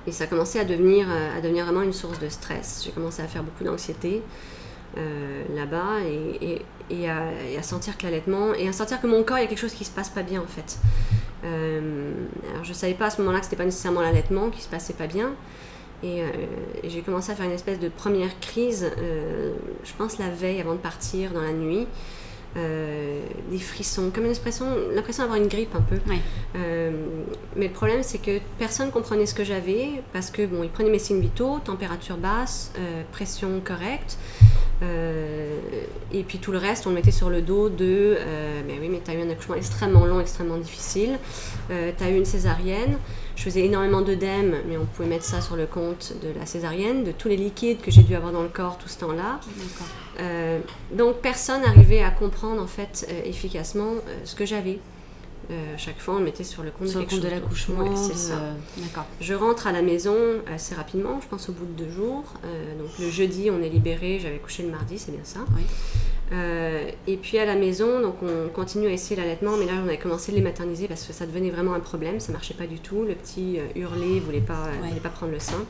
[0.07, 2.83] Et ça a commencé à devenir, à devenir vraiment une source de stress.
[2.85, 4.23] J'ai commencé à faire beaucoup d'anxiété.
[4.97, 9.45] Euh, là-bas et, à, sentir que l'allaitement et à sentir que mon corps il y
[9.45, 10.79] a quelque chose qui se passe pas bien en fait.
[11.45, 12.11] Euh,
[12.51, 14.95] alors je savais pas à ce moment-là que c'était pas nécessairement l'allaitement qui se passait
[14.95, 15.35] pas bien
[16.03, 16.27] et, euh,
[16.85, 18.91] j'ai commencé à faire une espèce de première crise,
[19.85, 21.87] je pense la veille avant de partir dans la nuit.
[22.55, 25.99] Des frissons, comme une expression, l'impression d'avoir une grippe un peu.
[27.57, 30.91] mais le problème, c'est que personne comprenait ce que j'avais parce que bon, ils prenaient
[30.91, 32.73] mes signes vitaux, température basse,
[33.13, 34.19] pression correcte,
[34.83, 35.59] Euh,
[36.13, 38.89] et puis tout le reste, on le mettait sur le dos de euh, Mais oui,
[38.89, 41.19] mais tu as eu un accouchement extrêmement long, extrêmement difficile.
[41.71, 42.97] Euh, tu as eu une césarienne.
[43.37, 47.05] Je faisais énormément d'œdème, mais on pouvait mettre ça sur le compte de la césarienne,
[47.05, 49.41] de tous les liquides que j'ai dû avoir dans le corps tout ce temps-là.
[50.93, 53.95] Donc personne n'arrivait à comprendre en fait efficacement
[54.25, 54.79] ce que j'avais.
[55.51, 57.97] Euh, chaque fois, on mettait sur le compte, sur le compte de l'accouchement.
[57.97, 58.39] c'est ça.
[58.77, 59.07] D'accord.
[59.21, 60.15] Je rentre à la maison
[60.53, 62.25] assez rapidement, je pense au bout de deux jours.
[62.45, 64.19] Euh, donc le jeudi, on est libéré.
[64.21, 65.41] J'avais couché le mardi, c'est bien ça.
[66.33, 69.89] Euh, et puis à la maison, donc on continue à essayer l'allaitement, mais là on
[69.89, 72.67] avait commencé de les materniser parce que ça devenait vraiment un problème, ça marchait pas
[72.67, 73.05] du tout.
[73.05, 75.65] Le petit hurlait, voulait pas, voulait pas prendre le sein.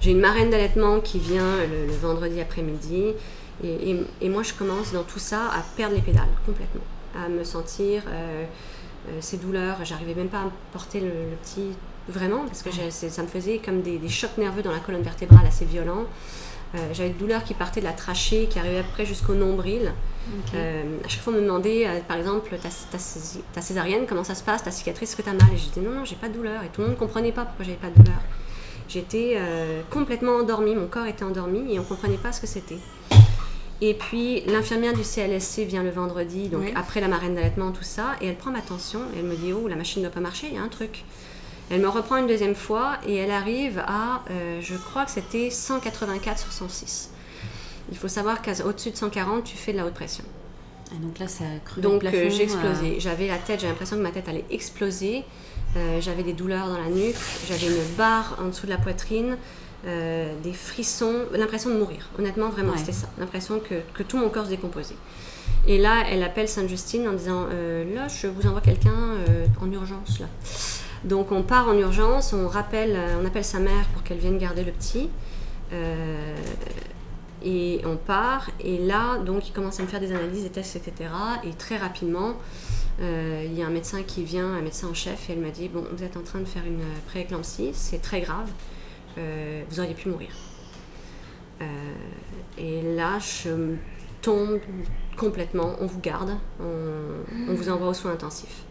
[0.00, 3.12] J'ai une marraine d'allaitement qui vient le, vendredi après-midi,
[3.64, 6.82] et, et moi je commence dans tout ça à perdre les pédales complètement
[7.24, 8.44] à me sentir euh,
[9.08, 9.76] euh, ces douleurs.
[9.84, 11.10] J'arrivais même pas à porter le,
[11.42, 11.70] petit
[12.08, 15.64] vraiment parce que ça me faisait comme des, chocs nerveux dans la colonne vertébrale assez
[15.64, 16.04] violents.
[16.74, 19.92] Euh, j'avais des douleurs qui partaient de la trachée, qui arrivaient après jusqu'au nombril.
[20.54, 22.54] à chaque fois, on me demandait, par exemple,
[23.52, 25.52] ta, césarienne, comment ça se passe, ta cicatrice, est-ce que tu as mal?
[25.54, 26.62] Et je disais non, non, j'ai pas de douleur.
[26.62, 28.20] Et tout le monde ne comprenait pas pourquoi j'avais pas de douleur.
[28.88, 29.38] J'étais
[29.90, 32.78] complètement endormie, mon corps était endormi et on ne comprenait pas ce que c'était.
[33.80, 38.16] Et puis l'infirmière du CLSC vient le vendredi, donc après la marraine d'allaitement, tout ça,
[38.20, 40.20] et elle prend ma tension, et elle me dit Oh, la machine ne doit pas
[40.20, 41.04] marcher, il y a un truc.
[41.70, 45.50] Elle me reprend une deuxième fois, et elle arrive à, euh, je crois que c'était
[45.50, 47.10] 184 sur 106.
[47.90, 50.24] Il faut savoir qu'au-dessus de 140, tu fais de la haute pression.
[50.90, 52.96] Et ah, donc là, ça a cru Donc euh, j'ai explosé.
[52.96, 52.98] Euh.
[53.00, 55.24] J'avais la tête, j'avais l'impression que ma tête allait exploser.
[56.00, 57.16] J'avais des douleurs dans la nuque,
[57.48, 59.36] j'avais une barre en dessous de la poitrine.
[59.86, 62.08] Euh, des frissons, l'impression de mourir.
[62.18, 63.08] Honnêtement, vraiment, c'était ça.
[63.16, 64.96] L'impression que, que, tout mon corps se décomposait.
[65.68, 69.70] Et là, elle appelle Sainte-Justine en disant euh, Là, je vous envoie quelqu'un euh, en
[69.70, 70.18] urgence.
[70.18, 70.26] là.
[71.04, 74.64] Donc, on part en urgence, on, rappelle, on appelle sa mère pour qu'elle vienne garder
[74.64, 75.08] le petit.
[77.44, 78.50] et on part.
[78.58, 81.08] Et là, donc, il commence à me faire des analyses, des tests, etc.
[81.44, 82.34] Et très rapidement,
[83.00, 85.68] il y a un médecin qui vient, un médecin en chef, et elle m'a dit
[85.68, 88.50] Bon, vous êtes en train de faire une prééclampsie, c'est très grave.
[89.18, 90.30] Euh, vous auriez pu mourir.
[91.60, 91.64] Euh,
[92.56, 93.74] et là, je
[94.22, 94.60] tombe
[95.16, 98.62] complètement, on vous garde, on, vous envoie aux soins intensifs.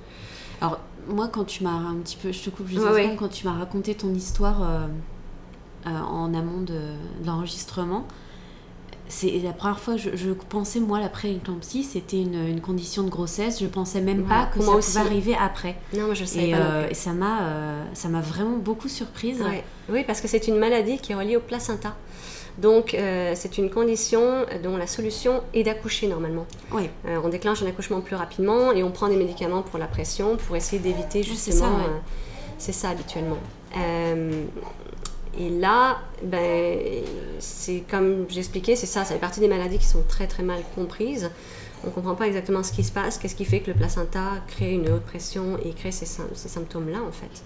[0.61, 2.86] Alors, moi, quand tu m'as un petit peu, je te coupe juste
[3.17, 4.88] quand tu m'as raconté ton histoire euh,
[5.86, 6.80] en amont de
[7.25, 8.05] l'enregistrement,
[9.10, 13.10] c'est la première fois je, je pensais moi la pré-éclampsie c'était une, une, condition de
[13.10, 13.62] grossesse.
[13.62, 15.76] Je pensais même pas que ça pouvait arriver après.
[15.95, 18.89] Non moi je savais et, pas euh, et ça m'a euh, ça m'a vraiment beaucoup
[18.89, 19.43] surprise.
[19.89, 21.95] Oui parce que c'est une maladie qui est reliée au placenta.
[22.58, 26.45] Donc euh, c'est une condition dont la solution est d'accoucher normalement.
[26.72, 26.89] Oui.
[27.05, 30.55] on déclenche un accouchement plus rapidement et on prend des médicaments pour la pression pour
[30.55, 31.80] essayer d'éviter justement
[32.58, 33.38] c'est ça, ça, habituellement
[35.40, 36.80] et là, ben,
[37.40, 40.62] c'est comme j'expliquais, c'est ça, ça fait partie des maladies qui sont très très mal
[40.76, 41.30] comprises.
[41.84, 44.42] On ne comprend pas exactement ce qui se passe, qu'est-ce qui fait que le placenta
[44.48, 47.44] crée une haute pression et crée ces, ces symptômes-là en fait.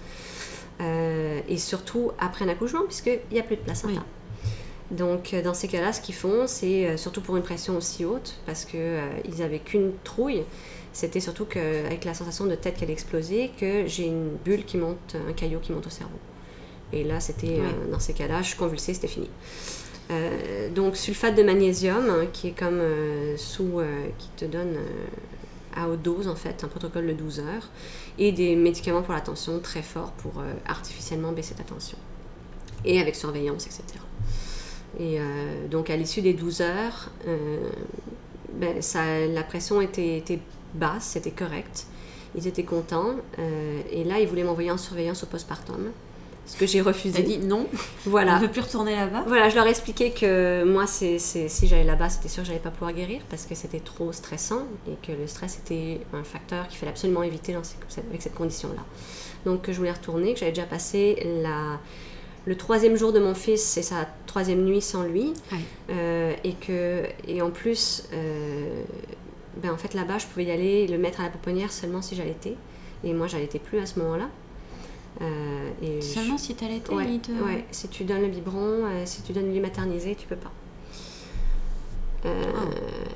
[0.80, 4.02] Euh, et surtout après un accouchement, puisqu'il n'y a plus de placenta.
[4.90, 8.04] Donc euh, dans ces cas-là, ce qu'ils font, c'est euh, surtout pour une pression aussi
[8.04, 10.44] haute, parce qu'ils n'avaient qu'une trouille,
[10.92, 15.16] c'était surtout qu'avec la sensation de tête qu'elle explosait, que j'ai une bulle qui monte,
[15.28, 16.18] un caillot qui monte au cerveau.
[16.92, 19.30] Et là, c'était euh, dans ces cas-là, je convulsais, c'était fini.
[20.10, 23.80] Euh, donc sulfate de magnésium, hein, qui est comme euh, sous,
[24.18, 24.76] qui te donne
[25.74, 27.70] à haute dose en fait, un protocole de 12 heures,
[28.18, 31.96] et des médicaments pour la tension très forts pour artificiellement baisser ta tension,
[32.84, 33.84] et avec surveillance, etc.
[35.00, 35.18] Et
[35.70, 37.10] donc à l'issue des 12 heures,
[38.52, 40.40] ben, ça, la pression était, était
[40.74, 41.86] basse, c'était correct,
[42.34, 43.14] ils étaient contents,
[43.90, 45.90] et là ils voulaient m'envoyer en surveillance au postpartum
[46.46, 47.22] ce que j'ai refusé.
[47.22, 47.66] T'as dit non,
[48.04, 48.32] voilà.
[48.32, 49.24] on ne veut plus retourner là-bas.
[49.26, 52.58] Voilà, je leur ai expliqué que moi, c'est, si j'allais là-bas, c'était sûr que j'allais
[52.58, 56.68] pas pouvoir guérir parce que c'était trop stressant et que le stress était un facteur
[56.68, 57.62] qu'il fallait absolument éviter dans
[58.08, 58.82] avec cette condition-là.
[59.44, 61.78] Donc je voulais retourner, que j'avais déjà passé la,
[62.44, 65.32] le troisième jour de mon fils, c'est sa troisième nuit sans lui,
[65.90, 68.82] euh, et que et en plus, euh,
[69.56, 72.16] ben en fait là-bas, je pouvais y aller, le mettre à la pouponnière seulement si
[72.16, 72.56] j'allaitais,
[73.04, 74.28] et moi j'allaitais plus à ce moment-là.
[75.20, 77.04] Euh, et Seulement si tu allaitais ouais,
[77.44, 80.36] ouais, si tu donnes le biberon, euh, si tu donnes le lait maternisé, tu peux
[80.36, 80.50] pas.
[82.24, 82.60] Euh, ah.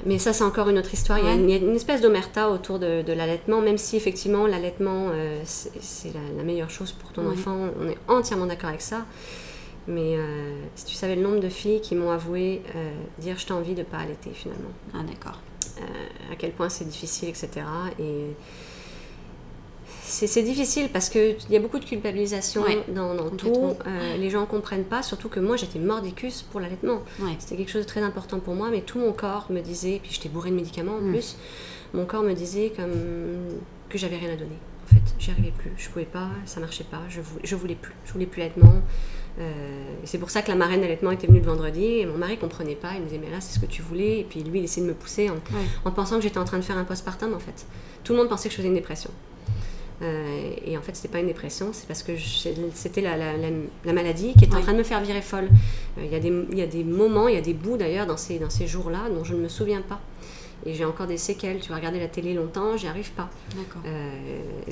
[0.05, 1.19] Mais ça, c'est encore une autre histoire.
[1.19, 5.11] Il, y a une, espèce d'omerta autour de, l'allaitement, même si effectivement l'allaitement,
[5.45, 7.71] c'est la, meilleure chose pour ton enfant.
[7.81, 9.07] On est entièrement d'accord avec ça.
[9.89, 10.17] Mais
[10.75, 12.63] si tu savais le nombre de filles qui m'ont avoué
[13.19, 14.73] dire je t'ai envie de pas allaiter finalement.
[14.93, 15.41] Ah d'accord.
[16.33, 17.65] à quel point c'est difficile, etc.
[18.01, 18.35] Et
[20.27, 23.75] c'est difficile parce qu'il y a beaucoup de culpabilisation dans, tout.
[23.87, 27.03] Euh, les gens ne comprennent pas, surtout que moi j'étais mordicus pour l'allaitement.
[27.39, 30.13] C'était quelque chose de très important pour moi, mais tout mon corps me disait, puis
[30.13, 31.13] j'étais bourrée de médicaments en mm.
[31.13, 31.37] plus,
[31.93, 34.59] mon corps me disait comme, que j'avais rien à donner.
[34.85, 37.75] En fait, j'y arrivais plus, je pouvais pas, ça marchait pas, je voulais, je voulais
[37.75, 38.83] plus, je voulais plus l'allaitement.
[39.39, 42.39] Euh, c'est pour ça que la marraine d'allaitement était venue le vendredi et mon mari
[42.39, 42.93] comprenait pas.
[42.95, 44.87] Il me disait mais là c'est ce que tu voulais et puis lui il essayait
[44.87, 45.31] de me pousser
[45.85, 47.67] en, pensant que j'étais en train de faire un postpartum en fait.
[48.03, 49.11] Tout le monde pensait que je faisais une dépression.
[50.03, 52.13] Euh, et en fait, c'était pas une dépression, c'est parce que
[52.75, 53.33] c'était la, la,
[53.85, 55.49] la, maladie qui était en train de me faire virer folle.
[55.99, 58.39] Euh, il y, y, a des moments, il y a des bouts d'ailleurs dans ces,
[58.39, 60.01] dans ces jours-là dont je ne me souviens pas.
[60.65, 61.61] Et j'ai encore des séquelles.
[61.61, 63.29] Tu vas regarder la télé longtemps, j'y arrive pas.
[63.85, 64.11] Euh,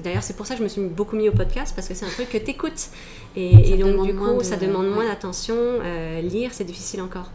[0.03, 2.07] D'ailleurs, c'est pour ça que je me suis beaucoup mis au podcast, parce que c'est
[2.07, 2.89] un truc que tu écoutes.
[3.37, 5.55] Et, donc, du coup, ça demande moins d'attention.
[5.57, 7.31] Euh, lire, c'est difficile encore.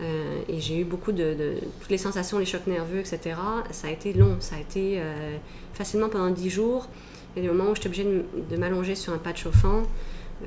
[0.00, 3.36] Euh, et j'ai eu beaucoup de, de, Toutes les sensations, les chocs nerveux, etc.
[3.70, 4.36] Ça a été long.
[4.40, 5.36] Ça a été euh,
[5.74, 6.88] facilement pendant 10 jours.
[7.34, 9.38] Il y a des moments où j'étais obligée de, de m'allonger sur un pas de
[9.38, 9.82] chauffant.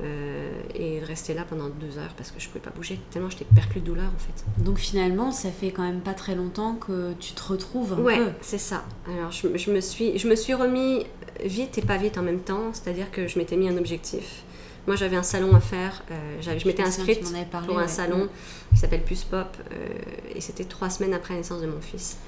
[0.02, 3.30] Euh, et de rester là pendant deux heures parce que je pouvais pas bouger tellement
[3.30, 4.62] j'étais perclue de douleur en fait.
[4.62, 8.20] Donc finalement, ça fait quand même pas très longtemps que tu te retrouves un ouais,
[8.42, 8.84] c'est ça.
[9.08, 11.06] Alors je, me suis, je me suis remis
[11.42, 14.44] vite et pas vite en même temps, c'est-à-dire que je m'étais mis un objectif.
[14.86, 16.04] Moi, j'avais un salon à faire.
[16.10, 17.24] Euh, je m'étais inscrite
[17.66, 18.28] pour un salon
[18.72, 19.56] qui s'appelle Puce Pop.
[19.72, 19.88] Euh,
[20.34, 22.18] et c'était trois semaines après la naissance de mon fils.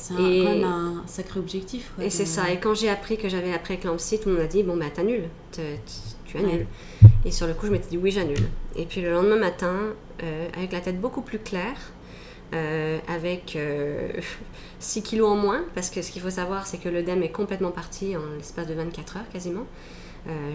[0.00, 1.92] C'est quand même un sacré objectif.
[2.00, 2.50] et c'est ça.
[2.50, 4.86] Et quand j'ai appris que j'avais après éclampsie, tout le monde a dit Bon, bah,
[4.92, 5.28] t'annules
[6.30, 6.66] tu annules.
[7.24, 8.48] Et sur le coup, je m'étais dit oui, j'annule.
[8.76, 11.92] Et puis le lendemain matin, euh, avec la tête beaucoup plus claire,
[12.54, 13.58] euh, avec
[14.78, 17.30] 6 euh, kilos en moins, parce que ce qu'il faut savoir, c'est que l'œdème est
[17.30, 19.66] complètement parti en l'espace de 24 heures quasiment.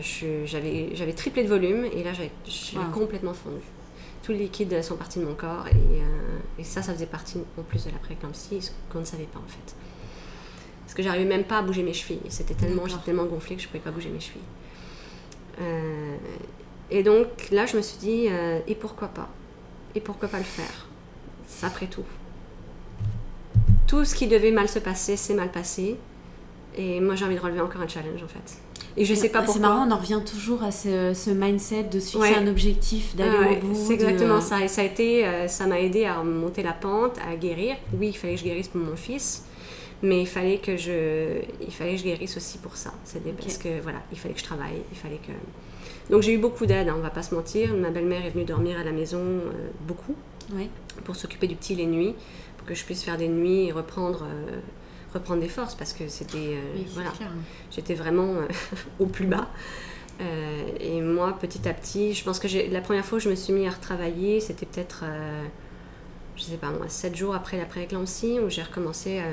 [0.01, 2.31] j'avais triplé de volume et là, j'avais
[2.93, 3.61] complètement fondu.
[4.25, 6.01] Tous les liquides sont partis de mon corps et,
[6.59, 9.37] et ça, ça faisait partie en plus de la préclampsie, ce qu'on ne savait pas
[9.37, 9.75] en fait.
[10.81, 12.21] Parce que j'arrivais même pas à bouger mes chevilles.
[12.29, 14.41] C'était tellement, j'étais tellement gonflée que je pouvais pas bouger mes chevilles.
[15.61, 16.15] Euh,
[16.89, 19.29] et donc là, je me suis dit, euh, et pourquoi pas?
[19.93, 20.87] Et pourquoi pas le faire?
[21.61, 22.03] Après tout.
[23.87, 25.97] Tout ce qui devait mal se passer, c'est mal passé.
[26.75, 28.57] Et moi, j'ai envie de relever encore un challenge, en fait.
[28.97, 29.53] Et je sais pas pourquoi.
[29.53, 33.67] C'est marrant, on en revient toujours à ce, mindset de suivre un objectif, d'aller au
[33.67, 33.75] bout.
[33.75, 34.63] C'est exactement ça.
[34.63, 37.75] Et ça a été, euh, ça m'a aidé à monter la pente, à guérir.
[37.99, 39.43] Oui, il fallait que je guérisse pour mon fils
[40.01, 42.93] mais il fallait que je il fallait que je guérisse aussi pour ça
[43.37, 45.31] parce que voilà il fallait que je travaille il fallait que
[46.11, 48.45] donc j'ai eu beaucoup d'aide hein, on va pas se mentir ma belle-mère est venue
[48.45, 50.15] dormir à la maison euh, beaucoup
[51.03, 52.13] pour s'occuper du petit les nuits
[52.57, 54.59] pour que je puisse faire des nuits et reprendre euh,
[55.19, 57.11] reprendre des forces parce que c'était euh, voilà.
[57.71, 58.33] j'étais vraiment
[58.99, 59.49] au plus bas.
[60.79, 63.51] Et moi petit à petit je pense que la première fois où je me suis
[63.51, 65.03] mis à retravailler c'était peut-être
[66.35, 69.23] je sais pas moi, 7 jours après la prééclampsie, où j'ai recommencé, à,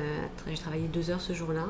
[0.49, 1.66] j'ai travaillé 2 heures ce jour-là,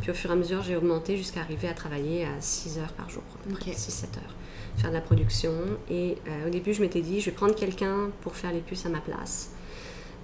[0.00, 2.92] puis au fur et à mesure j'ai augmenté jusqu'à arriver à travailler à 6 heures
[2.92, 3.22] par jour,
[3.54, 4.34] près 6-7 heures,
[4.76, 5.52] faire de la production.
[5.90, 8.86] Et euh, au début je m'étais dit, je vais prendre quelqu'un pour faire les puces
[8.86, 9.50] à ma place.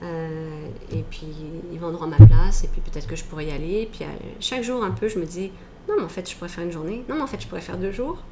[0.03, 1.27] Euh, et puis
[1.73, 3.83] ils vendront ma place, et puis peut-être que je pourrais y aller.
[3.83, 4.09] Et puis euh,
[4.41, 5.51] chaque jour un peu je me disais,
[5.89, 7.61] non mais en fait je pourrais faire une journée, non mais en fait je pourrais
[7.61, 8.23] faire deux jours.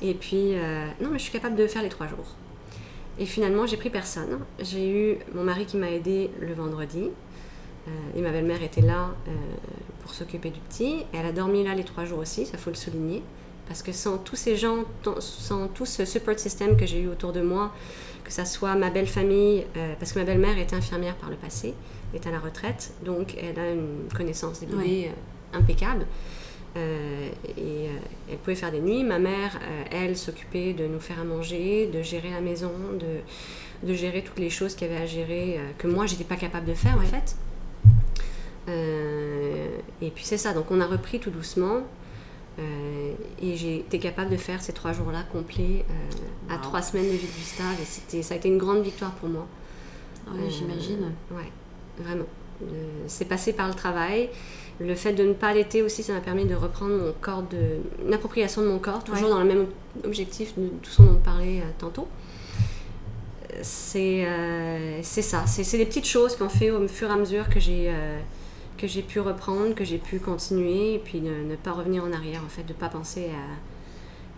[0.00, 0.52] Et puis,
[1.00, 2.36] non mais je suis capable de faire les trois jours.
[3.18, 4.38] Et finalement, j'ai pris personne.
[4.60, 7.10] J'ai eu mon mari qui m'a aidé le vendredi.
[7.88, 9.32] Euh, et ma belle-mère était là euh,
[10.02, 11.04] pour s'occuper du petit.
[11.12, 13.22] elle a dormi là les trois jours aussi, ça faut le souligner.
[13.66, 14.84] Parce que sans tous ces gens,
[15.20, 17.72] sans tout ce support system que j'ai eu autour de moi,
[18.28, 21.36] que ça soit ma belle famille, euh, parce que ma belle-mère était infirmière par le
[21.36, 21.74] passé,
[22.14, 25.10] est à la retraite, donc elle a une connaissance des bébés
[25.52, 26.06] impeccable.
[26.76, 27.98] Euh, et euh,
[28.30, 29.02] elle pouvait faire des nuits.
[29.02, 33.86] Ma mère, euh, elle, s'occupait de nous faire à manger, de gérer la maison, de,
[33.88, 36.66] de gérer toutes les choses qu'il y avait à gérer, que moi, j'étais pas capable
[36.66, 37.36] de faire, en fait.
[40.02, 41.80] et puis c'est ça, donc on a repris tout doucement.
[42.58, 45.84] Et j'ai été capable de faire ces trois jours-là complets
[46.50, 47.80] à trois semaines de vie de Gustave.
[47.80, 49.46] Et c'était, ça a été une grande victoire pour moi.
[50.26, 51.12] Ah oui, j'imagine.
[51.30, 51.50] Ouais,
[51.98, 52.26] vraiment.
[53.06, 54.28] c'est passé par le travail.
[54.80, 57.80] Le fait de ne pas allaiter aussi, ça m'a permis de reprendre mon corps, de,
[58.06, 59.66] une appropriation de mon corps, toujours dans le même
[60.04, 62.06] objectif de tout ce dont on parlait euh, tantôt.
[63.62, 67.48] C'est euh, c'est ça, c'est des petites choses qu'on fait au fur et à mesure
[67.48, 68.20] que j'ai euh,
[68.78, 72.42] que j'ai pu reprendre, que j'ai pu continuer, et puis ne, pas revenir en arrière,
[72.44, 73.30] en fait, de ne pas penser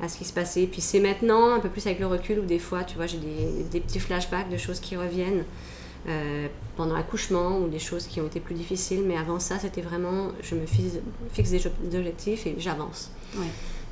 [0.01, 0.67] à, à, ce qui se passait.
[0.67, 3.19] Puis c'est maintenant, un peu plus avec le recul, où des fois, tu vois, j'ai
[3.19, 5.45] des, des, petits flashbacks de choses qui reviennent.
[6.09, 9.03] Euh, pendant l'accouchement ou des choses qui ont été plus difficiles.
[9.07, 11.67] Mais avant ça, c'était vraiment, je me fixe, des
[11.99, 13.11] objectifs et j'avance.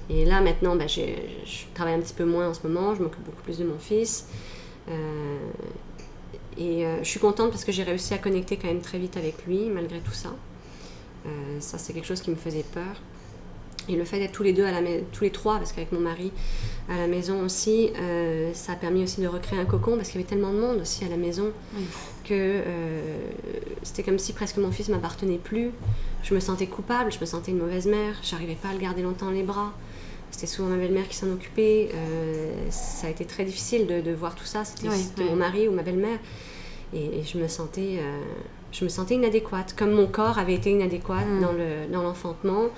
[0.09, 1.03] Et là, maintenant, bah, je
[1.75, 4.27] travaille un petit peu moins en ce moment, je m'occupe beaucoup plus de mon fils.
[4.89, 5.39] Euh,
[6.59, 9.17] et euh, je suis contente parce que j'ai réussi à connecter quand même très vite
[9.17, 10.31] avec lui, malgré tout ça.
[11.61, 12.97] ça, c'est quelque chose qui me faisait peur.
[13.89, 14.81] Et le fait d'être tous les deux à la
[15.13, 16.31] tous les trois, parce qu'avec mon mari
[16.89, 20.21] à la maison aussi, euh, ça a permis aussi de recréer un cocon parce qu'il
[20.21, 21.51] y avait tellement de monde aussi à la maison
[22.25, 23.31] que euh,
[23.83, 25.71] c'était comme si presque mon fils m'appartenait plus.
[26.23, 29.03] Je me sentais coupable, je me sentais une mauvaise mère, j'arrivais pas à le garder
[29.03, 29.73] longtemps les bras.
[30.31, 31.89] C'était souvent ma belle-mère qui s'en occupait.
[31.95, 34.65] Euh, ça a été très difficile de, voir tout ça.
[34.65, 34.89] C'était
[35.25, 36.19] mon mari ou ma belle-mère.
[36.95, 38.01] Et, je me sentais,
[38.73, 41.41] je me sentais inadéquate, comme mon corps avait été inadéquat mm.
[41.41, 42.69] dans le dans l'enfantement.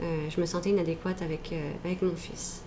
[0.00, 1.54] je me sentais inadéquate avec
[1.84, 2.62] avec mon fils.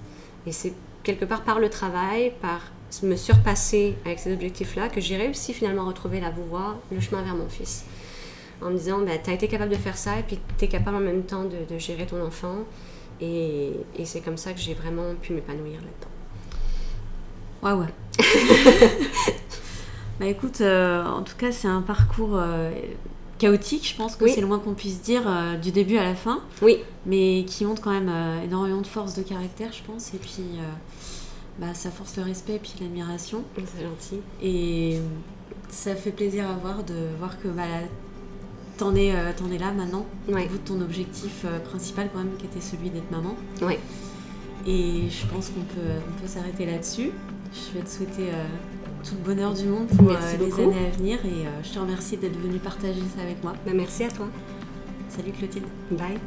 [0.48, 0.74] Et c'est
[1.04, 2.72] quelque part par le travail, par
[3.04, 7.22] me surpasser avec ces objectifs-là, que j'ai réussi finalement à retrouver la voie, le chemin
[7.22, 7.86] vers mon fils.
[8.62, 10.68] En me disant, bah, tu as été capable de faire ça, et puis tu es
[10.68, 12.66] capable en même temps de, gérer ton enfant.
[13.22, 16.10] Et, et c'est comme ça que j'ai vraiment pu m'épanouir là-dedans.
[17.62, 17.88] Ouais, ouais.
[20.20, 22.72] Bah écoute, euh, en tout cas, c'est un parcours euh,
[23.38, 26.14] chaotique, je pense que c'est le moins qu'on puisse dire euh, du début à la
[26.14, 26.42] fin.
[26.62, 26.80] Oui.
[27.06, 28.12] Mais qui montre quand même
[28.44, 30.14] énormément de force de caractère, je pense.
[30.14, 30.60] Et puis,
[31.58, 33.44] bah, ça force le respect et puis l'admiration.
[33.56, 34.20] C'est gentil.
[34.44, 35.00] Et
[35.70, 37.64] ça fait plaisir à voir de voir que bah,
[38.78, 42.62] t'en es, es là maintenant, au bout de ton objectif principal quand même, qui était
[42.62, 43.36] celui d'être maman.
[43.62, 43.76] Oui.
[44.68, 47.12] Et je pense qu'on peut, on peut s'arrêter là-dessus.
[47.54, 48.28] Je vais te souhaiter
[49.04, 51.80] tout le bonheur du monde pour euh, les années à venir et euh, je te
[51.80, 53.54] remercie d'être venu partager ça avec moi.
[53.66, 54.28] Bah, merci à toi.
[55.10, 55.66] Salut Clotilde.
[55.92, 56.18] Bye.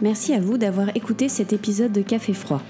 [0.00, 2.62] Merci à vous d'avoir écouté cet épisode de Café Froid.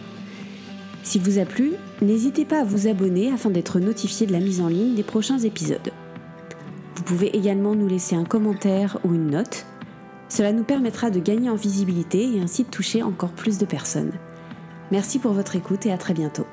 [1.03, 1.72] S'il vous a plu,
[2.03, 5.38] n'hésitez pas à vous abonner afin d'être notifié de la mise en ligne des prochains
[5.38, 5.92] épisodes.
[6.96, 9.66] Vous pouvez également nous laisser un commentaire ou une note.
[10.28, 14.12] Cela nous permettra de gagner en visibilité et ainsi de toucher encore plus de personnes.
[14.90, 16.46] Merci pour votre écoute et à très bientôt.